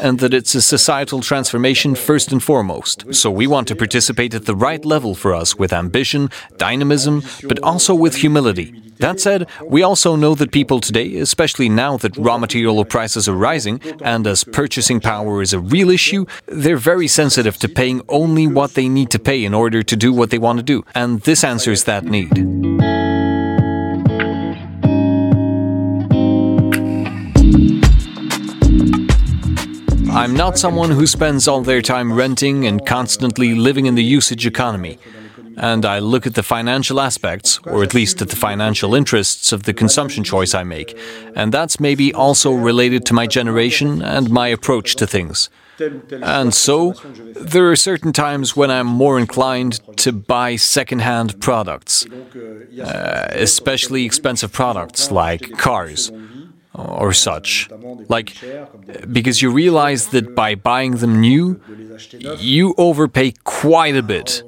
and 0.00 0.18
that 0.20 0.34
it's 0.34 0.54
a 0.54 0.62
societal 0.62 1.20
transformation 1.20 1.94
first 1.94 2.32
and 2.32 2.42
foremost. 2.42 3.14
So 3.14 3.30
we 3.30 3.46
want 3.46 3.68
to 3.68 3.76
participate 3.76 4.34
at 4.34 4.46
the 4.46 4.56
right 4.56 4.84
level 4.84 5.14
for 5.14 5.34
us 5.34 5.56
with 5.56 5.72
ambition, 5.72 6.30
dynamism, 6.56 7.22
but 7.44 7.58
also 7.62 7.94
with 7.94 8.16
humility. 8.16 8.82
That 8.98 9.20
said, 9.20 9.46
we 9.62 9.82
also 9.82 10.16
know 10.16 10.34
that 10.34 10.52
people 10.52 10.80
today, 10.80 11.16
especially 11.16 11.68
now 11.68 11.98
that 11.98 12.16
raw 12.16 12.38
material 12.38 12.84
prices 12.84 13.28
are 13.28 13.34
rising 13.34 13.80
and 14.02 14.26
as 14.26 14.44
purchasing 14.44 15.00
power 15.00 15.42
is 15.42 15.52
a 15.52 15.60
real 15.60 15.90
issue, 15.90 16.24
they're 16.46 16.78
very 16.78 17.08
sensitive 17.08 17.58
to 17.58 17.68
paying 17.68 18.00
only 18.08 18.46
what 18.46 18.74
they 18.74 18.88
need 18.88 19.10
to 19.10 19.18
pay 19.18 19.44
in 19.44 19.52
order 19.52 19.82
to 19.82 19.96
do 19.96 20.12
what 20.12 20.30
they 20.30 20.38
want 20.38 20.58
to 20.58 20.62
do. 20.62 20.84
And 20.94 21.20
this 21.22 21.44
answers 21.44 21.84
that 21.84 22.04
need. 22.04 22.95
I'm 30.16 30.34
not 30.34 30.58
someone 30.58 30.90
who 30.90 31.06
spends 31.06 31.46
all 31.46 31.60
their 31.60 31.82
time 31.82 32.12
renting 32.12 32.66
and 32.66 32.84
constantly 32.86 33.54
living 33.54 33.86
in 33.86 33.94
the 33.94 34.02
usage 34.02 34.46
economy 34.46 34.98
and 35.56 35.86
I 35.86 35.98
look 35.98 36.26
at 36.26 36.34
the 36.34 36.42
financial 36.42 37.00
aspects, 37.00 37.58
or 37.64 37.82
at 37.82 37.94
least 37.94 38.20
at 38.20 38.28
the 38.28 38.36
financial 38.36 38.94
interests 38.94 39.52
of 39.52 39.62
the 39.62 39.72
consumption 39.72 40.22
choice 40.22 40.54
I 40.54 40.64
make. 40.64 40.98
And 41.34 41.52
that's 41.52 41.80
maybe 41.80 42.12
also 42.12 42.52
related 42.52 43.06
to 43.06 43.14
my 43.14 43.26
generation 43.26 44.02
and 44.02 44.30
my 44.30 44.48
approach 44.48 44.96
to 44.96 45.06
things. 45.06 45.48
And 46.22 46.54
so, 46.54 46.92
there 47.34 47.70
are 47.70 47.76
certain 47.76 48.12
times 48.12 48.56
when 48.56 48.70
I'm 48.70 48.86
more 48.86 49.18
inclined 49.18 49.80
to 49.98 50.12
buy 50.12 50.56
second-hand 50.56 51.38
products, 51.40 52.06
uh, 52.06 53.28
especially 53.30 54.06
expensive 54.06 54.52
products 54.52 55.10
like 55.10 55.52
cars 55.58 56.10
or 56.76 57.12
such. 57.12 57.68
Like, 58.08 58.34
because 59.10 59.42
you 59.42 59.50
realize 59.50 60.08
that 60.08 60.34
by 60.34 60.54
buying 60.54 60.96
them 60.96 61.20
new, 61.20 61.60
you 62.38 62.74
overpay 62.76 63.32
quite 63.44 63.96
a 63.96 64.02
bit 64.02 64.42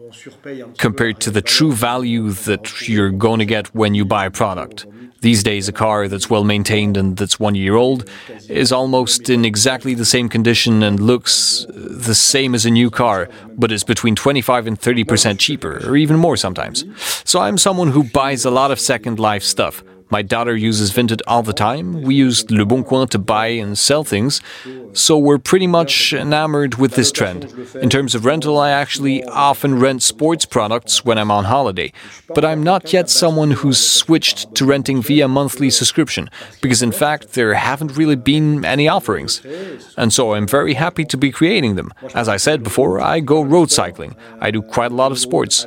compared 0.78 1.20
to 1.20 1.30
the 1.30 1.42
true 1.42 1.72
value 1.72 2.30
that 2.30 2.88
you're 2.88 3.10
going 3.10 3.38
to 3.38 3.46
get 3.46 3.74
when 3.74 3.94
you 3.94 4.04
buy 4.04 4.26
a 4.26 4.30
product. 4.30 4.86
These 5.20 5.42
days, 5.42 5.66
a 5.66 5.72
car 5.72 6.06
that's 6.06 6.30
well 6.30 6.44
maintained 6.44 6.96
and 6.96 7.16
that's 7.16 7.40
one 7.40 7.56
year 7.56 7.74
old 7.74 8.08
is 8.48 8.70
almost 8.70 9.28
in 9.28 9.44
exactly 9.44 9.94
the 9.94 10.04
same 10.04 10.28
condition 10.28 10.80
and 10.84 11.00
looks 11.00 11.64
uh, 11.64 11.72
the 11.74 12.14
same 12.14 12.54
as 12.54 12.64
a 12.64 12.70
new 12.70 12.88
car, 12.88 13.28
but 13.56 13.72
is 13.72 13.82
between 13.82 14.14
25 14.14 14.68
and 14.68 14.80
30% 14.80 15.40
cheaper, 15.40 15.80
or 15.84 15.96
even 15.96 16.16
more 16.16 16.36
sometimes. 16.36 16.84
So 17.24 17.40
I'm 17.40 17.58
someone 17.58 17.88
who 17.90 18.04
buys 18.04 18.44
a 18.44 18.50
lot 18.50 18.70
of 18.70 18.78
second 18.78 19.18
life 19.18 19.42
stuff. 19.42 19.82
My 20.10 20.22
daughter 20.22 20.56
uses 20.56 20.92
Vinted 20.92 21.20
all 21.26 21.42
the 21.42 21.52
time. 21.52 22.02
We 22.02 22.14
use 22.14 22.44
Leboncoin 22.44 23.10
to 23.10 23.18
buy 23.18 23.48
and 23.48 23.78
sell 23.78 24.04
things. 24.04 24.40
So 24.94 25.18
we're 25.18 25.38
pretty 25.38 25.66
much 25.66 26.12
enamored 26.12 26.76
with 26.76 26.94
this 26.94 27.12
trend. 27.12 27.44
In 27.80 27.90
terms 27.90 28.14
of 28.14 28.24
rental, 28.24 28.58
I 28.58 28.70
actually 28.70 29.22
often 29.24 29.78
rent 29.78 30.02
sports 30.02 30.46
products 30.46 31.04
when 31.04 31.18
I'm 31.18 31.30
on 31.30 31.44
holiday. 31.44 31.92
But 32.34 32.44
I'm 32.44 32.62
not 32.62 32.92
yet 32.92 33.10
someone 33.10 33.50
who's 33.50 33.78
switched 33.78 34.54
to 34.54 34.64
renting 34.64 35.02
via 35.02 35.28
monthly 35.28 35.70
subscription, 35.70 36.30
because 36.62 36.82
in 36.82 36.92
fact, 36.92 37.34
there 37.34 37.54
haven't 37.54 37.96
really 37.96 38.16
been 38.16 38.64
any 38.64 38.88
offerings. 38.88 39.42
And 39.96 40.12
so 40.12 40.34
I'm 40.34 40.46
very 40.46 40.74
happy 40.74 41.04
to 41.04 41.16
be 41.16 41.30
creating 41.30 41.76
them. 41.76 41.92
As 42.14 42.28
I 42.28 42.38
said 42.38 42.62
before, 42.62 43.00
I 43.00 43.20
go 43.20 43.42
road 43.42 43.70
cycling. 43.70 44.16
I 44.40 44.50
do 44.50 44.62
quite 44.62 44.90
a 44.90 44.94
lot 44.94 45.12
of 45.12 45.18
sports. 45.18 45.66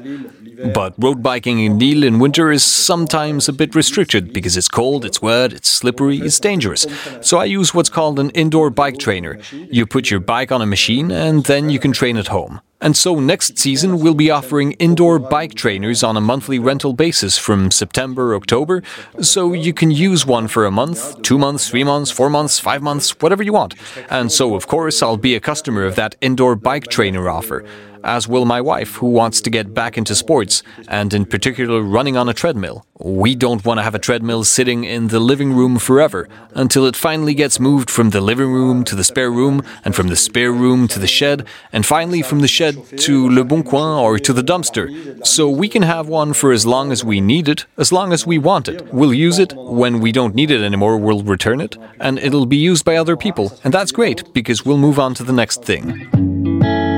But 0.74 0.94
road 0.98 1.24
biking 1.24 1.60
in 1.60 1.80
Lille 1.80 2.04
in 2.04 2.20
winter 2.20 2.52
is 2.52 2.64
sometimes 2.64 3.50
a 3.50 3.54
bit 3.54 3.74
restricted 3.74 4.31
because 4.34 4.58
it's 4.58 4.68
cold, 4.68 5.06
it's 5.06 5.22
wet, 5.22 5.54
it's 5.54 5.70
slippery, 5.70 6.20
it's 6.20 6.40
dangerous. 6.40 6.86
So 7.22 7.38
I 7.38 7.46
use 7.46 7.74
what's 7.74 7.90
called 7.90 8.20
an 8.20 8.30
indoor 8.32 8.70
bike 8.70 8.98
trainer. 8.98 9.40
You 9.52 9.86
put 9.86 10.10
your 10.10 10.20
bike 10.20 10.52
on 10.52 10.62
a 10.62 10.66
machine 10.66 11.12
and 11.12 11.44
then 11.46 11.70
you 11.70 11.80
can 11.80 11.92
train 11.92 12.18
at 12.18 12.28
home. 12.28 12.62
And 12.84 12.98
so 12.98 13.20
next 13.20 13.60
season 13.60 14.00
we'll 14.00 14.16
be 14.16 14.32
offering 14.32 14.72
indoor 14.74 15.20
bike 15.20 15.54
trainers 15.54 16.02
on 16.04 16.18
a 16.18 16.22
monthly 16.22 16.58
rental 16.58 16.94
basis 16.94 17.38
from 17.38 17.70
September, 17.70 18.36
October. 18.36 18.82
So 19.22 19.54
you 19.54 19.72
can 19.72 19.92
use 19.92 20.26
one 20.26 20.48
for 20.48 20.66
a 20.66 20.72
month, 20.72 21.22
two 21.22 21.38
months, 21.38 21.70
three 21.70 21.84
months, 21.84 22.10
four 22.10 22.30
months, 22.30 22.60
five 22.60 22.82
months, 22.82 23.12
whatever 23.22 23.44
you 23.44 23.54
want. 23.54 23.76
And 24.10 24.32
so, 24.32 24.56
of 24.56 24.66
course, 24.66 25.04
I'll 25.04 25.18
be 25.18 25.36
a 25.36 25.40
customer 25.40 25.84
of 25.84 25.96
that 25.96 26.16
indoor 26.22 26.56
bike 26.56 26.88
trainer 26.88 27.30
offer 27.30 27.64
as 28.04 28.28
will 28.28 28.46
my 28.46 28.62
wife, 28.62 28.96
who 28.96 29.08
wants 29.08 29.42
to 29.42 29.50
get 29.50 29.74
back 29.74 29.98
into 29.98 30.16
sports, 30.16 30.64
and 30.88 31.14
in 31.14 31.26
particular 31.26 31.82
running 31.82 32.18
on 32.18 32.30
a 32.30 32.34
treadmill. 32.34 32.86
We 33.00 33.36
don't 33.36 33.66
want 33.66 33.80
to 33.80 33.84
have 33.84 33.96
a 33.96 34.00
treadmill 34.00 34.44
sitting 34.44 34.84
in 34.84 35.08
the 35.08 35.20
living 35.20 35.54
room 35.54 35.80
forever, 35.80 36.30
until 36.54 36.86
it 36.86 36.96
finally 36.96 37.34
gets 37.34 37.60
moved 37.60 37.90
from 37.90 38.12
the 38.12 38.22
living 38.22 38.52
room 38.52 38.84
to 38.84 38.96
the 38.96 39.04
spare 39.04 39.32
room, 39.32 39.64
and 39.84 39.96
from 39.96 40.10
the 40.10 40.16
spare 40.16 40.52
room 40.52 40.88
to 40.90 41.00
the 41.00 41.08
shed, 41.08 41.46
and 41.74 41.86
finally 41.86 42.22
from 42.22 42.42
the 42.42 42.48
shed 42.48 42.76
to 43.00 43.30
Le 43.30 43.44
Bon 43.44 43.64
Coin 43.64 43.98
or 43.98 44.20
to 44.20 44.34
the 44.34 44.44
dumpster. 44.44 45.26
So 45.26 45.50
we 45.50 45.68
can 45.68 45.82
have 45.82 46.08
one 46.08 46.34
for 46.34 46.52
as 46.52 46.66
long 46.66 46.92
as 46.92 47.04
we 47.04 47.22
need 47.22 47.50
it, 47.50 47.66
as 47.78 47.92
long 47.92 48.14
as 48.14 48.28
we 48.28 48.38
want 48.38 48.68
it. 48.68 48.94
We'll 48.94 49.14
use 49.14 49.40
it. 49.40 49.54
When 49.56 50.00
we 50.00 50.12
don't 50.12 50.36
need 50.36 50.52
it 50.52 50.62
anymore, 50.62 50.98
we'll 50.98 51.24
return 51.24 51.62
it, 51.62 51.78
and 52.00 52.20
it'll 52.20 52.46
be 52.46 52.58
used 52.58 52.86
by 52.86 52.98
other 52.98 53.18
people. 53.18 53.58
And 53.64 53.74
that's 53.74 53.92
great, 53.92 54.34
because 54.34 54.66
we'll 54.66 54.78
move 54.78 55.00
on 55.00 55.16
to 55.16 55.24
the 55.24 55.34
next 55.34 55.64
thing. 55.64 56.91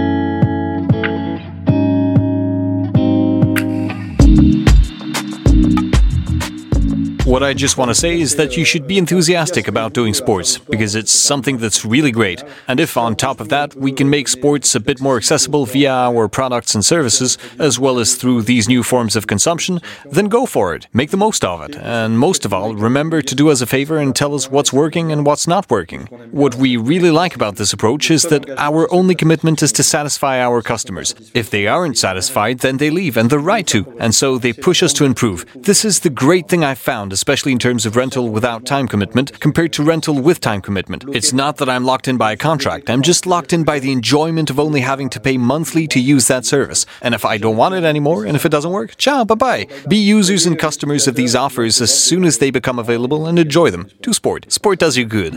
What 7.34 7.42
I 7.42 7.56
just 7.56 7.80
want 7.80 7.90
to 7.90 7.96
say 7.96 8.22
is 8.22 8.36
that 8.36 8.58
you 8.58 8.64
should 8.64 8.86
be 8.86 9.00
enthusiastic 9.00 9.68
about 9.68 9.94
doing 9.94 10.14
sports, 10.14 10.60
because 10.60 10.94
it's 10.94 11.12
something 11.12 11.58
that's 11.58 11.84
really 11.84 12.12
great. 12.12 12.44
And 12.68 12.80
if 12.80 12.96
on 12.96 13.16
top 13.16 13.40
of 13.40 13.50
that 13.50 13.74
we 13.74 13.92
can 13.92 14.08
make 14.08 14.28
sports 14.28 14.76
a 14.76 14.80
bit 14.80 15.02
more 15.02 15.18
accessible 15.18 15.66
via 15.66 15.90
our 15.90 16.28
products 16.28 16.76
and 16.76 16.86
services, 16.86 17.40
as 17.58 17.80
well 17.80 17.98
as 17.98 18.14
through 18.14 18.44
these 18.44 18.70
new 18.70 18.84
forms 18.84 19.16
of 19.16 19.26
consumption, 19.26 19.82
then 20.06 20.28
go 20.28 20.46
for 20.46 20.76
it. 20.76 20.86
Make 20.94 21.10
the 21.10 21.18
most 21.18 21.44
of 21.44 21.68
it. 21.68 21.76
And 21.76 22.20
most 22.20 22.46
of 22.46 22.54
all, 22.54 22.76
remember 22.76 23.24
to 23.24 23.34
do 23.34 23.50
us 23.50 23.62
a 23.62 23.66
favor 23.66 23.98
and 23.98 24.16
tell 24.16 24.36
us 24.36 24.52
what's 24.52 24.72
working 24.72 25.12
and 25.12 25.26
what's 25.26 25.48
not 25.48 25.72
working. 25.72 26.06
What 26.30 26.54
we 26.54 26.78
really 26.78 27.10
like 27.10 27.34
about 27.34 27.56
this 27.56 27.74
approach 27.74 28.12
is 28.12 28.22
that 28.26 28.48
our 28.60 28.88
only 28.94 29.16
commitment 29.16 29.64
is 29.64 29.72
to 29.72 29.82
satisfy 29.82 30.40
our 30.40 30.62
customers. 30.62 31.16
If 31.34 31.50
they 31.50 31.66
aren't 31.66 31.98
satisfied, 31.98 32.60
then 32.60 32.78
they 32.78 32.92
leave, 32.92 33.18
and 33.18 33.32
they're 33.32 33.40
right 33.40 33.66
to. 33.70 33.92
And 34.00 34.14
so 34.14 34.38
they 34.38 34.54
push 34.54 34.84
us 34.84 34.94
to 34.94 35.06
improve. 35.06 35.48
This 35.56 35.84
is 35.84 36.02
the 36.02 36.12
great 36.12 36.48
thing 36.48 36.64
I've 36.64 36.78
found, 36.78 37.12
especially 37.24 37.54
in 37.54 37.58
terms 37.58 37.86
of 37.86 37.96
rental 37.96 38.28
without 38.28 38.66
time 38.66 38.86
commitment 38.86 39.40
compared 39.40 39.72
to 39.72 39.82
rental 39.82 40.22
with 40.22 40.42
time 40.42 40.62
commitment. 40.62 41.06
It's 41.16 41.32
not 41.32 41.56
that 41.56 41.70
I'm 41.70 41.86
locked 41.86 42.10
in 42.10 42.18
by 42.18 42.34
a 42.34 42.36
contract, 42.36 42.90
I'm 42.90 43.02
just 43.02 43.26
locked 43.26 43.54
in 43.54 43.64
by 43.64 43.80
the 43.80 43.94
enjoyment 43.94 44.50
of 44.50 44.60
only 44.60 44.82
having 44.82 45.10
to 45.12 45.22
pay 45.22 45.38
monthly 45.38 45.88
to 45.88 46.02
use 46.02 46.28
that 46.28 46.44
service. 46.44 46.86
And 47.02 47.16
if 47.16 47.24
I 47.24 47.38
don't 47.38 47.56
want 47.56 47.76
it 47.76 47.86
anymore, 47.86 48.26
and 48.26 48.36
if 48.36 48.46
it 48.46 48.50
doesn't 48.50 48.72
work, 48.72 48.98
ciao, 48.98 49.24
bye 49.24 49.36
bye. 49.36 49.68
Be 49.88 49.96
users 49.96 50.46
and 50.46 50.60
customers 50.60 51.08
of 51.08 51.16
these 51.16 51.34
offers 51.34 51.80
as 51.80 51.98
soon 51.98 52.26
as 52.26 52.40
they 52.40 52.52
become 52.52 52.78
available 52.78 53.26
and 53.26 53.40
enjoy 53.40 53.70
them. 53.70 53.90
Do 54.02 54.12
sport. 54.12 54.52
Sport 54.52 54.80
does 54.80 54.98
you 54.98 55.06
good. 55.06 55.36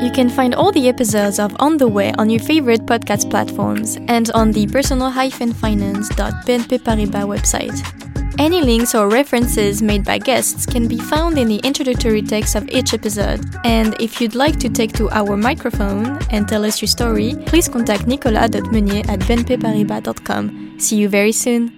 You 0.00 0.10
can 0.14 0.30
find 0.30 0.54
all 0.54 0.72
the 0.72 0.88
episodes 0.88 1.38
of 1.38 1.54
On 1.58 1.76
the 1.76 1.88
Way 1.88 2.14
on 2.16 2.30
your 2.30 2.40
favorite 2.40 2.86
podcast 2.86 3.28
platforms 3.28 3.98
and 4.08 4.30
on 4.30 4.52
the 4.52 4.66
personal-finance.bnp 4.68 6.78
Paribas 6.86 7.26
website. 7.26 8.05
Any 8.38 8.60
links 8.60 8.94
or 8.94 9.08
references 9.08 9.80
made 9.80 10.04
by 10.04 10.18
guests 10.18 10.66
can 10.66 10.86
be 10.86 10.98
found 10.98 11.38
in 11.38 11.48
the 11.48 11.56
introductory 11.64 12.20
text 12.22 12.54
of 12.54 12.68
each 12.68 12.92
episode. 12.92 13.40
And 13.64 13.98
if 14.00 14.20
you'd 14.20 14.34
like 14.34 14.58
to 14.60 14.68
take 14.68 14.92
to 14.94 15.08
our 15.10 15.36
microphone 15.36 16.18
and 16.30 16.46
tell 16.46 16.64
us 16.64 16.82
your 16.82 16.88
story, 16.88 17.34
please 17.46 17.68
contact 17.68 18.06
nicolas.meunier 18.06 19.04
at 19.08 19.20
bnpparibas.com. 19.20 20.78
See 20.78 20.96
you 20.96 21.08
very 21.08 21.32
soon! 21.32 21.75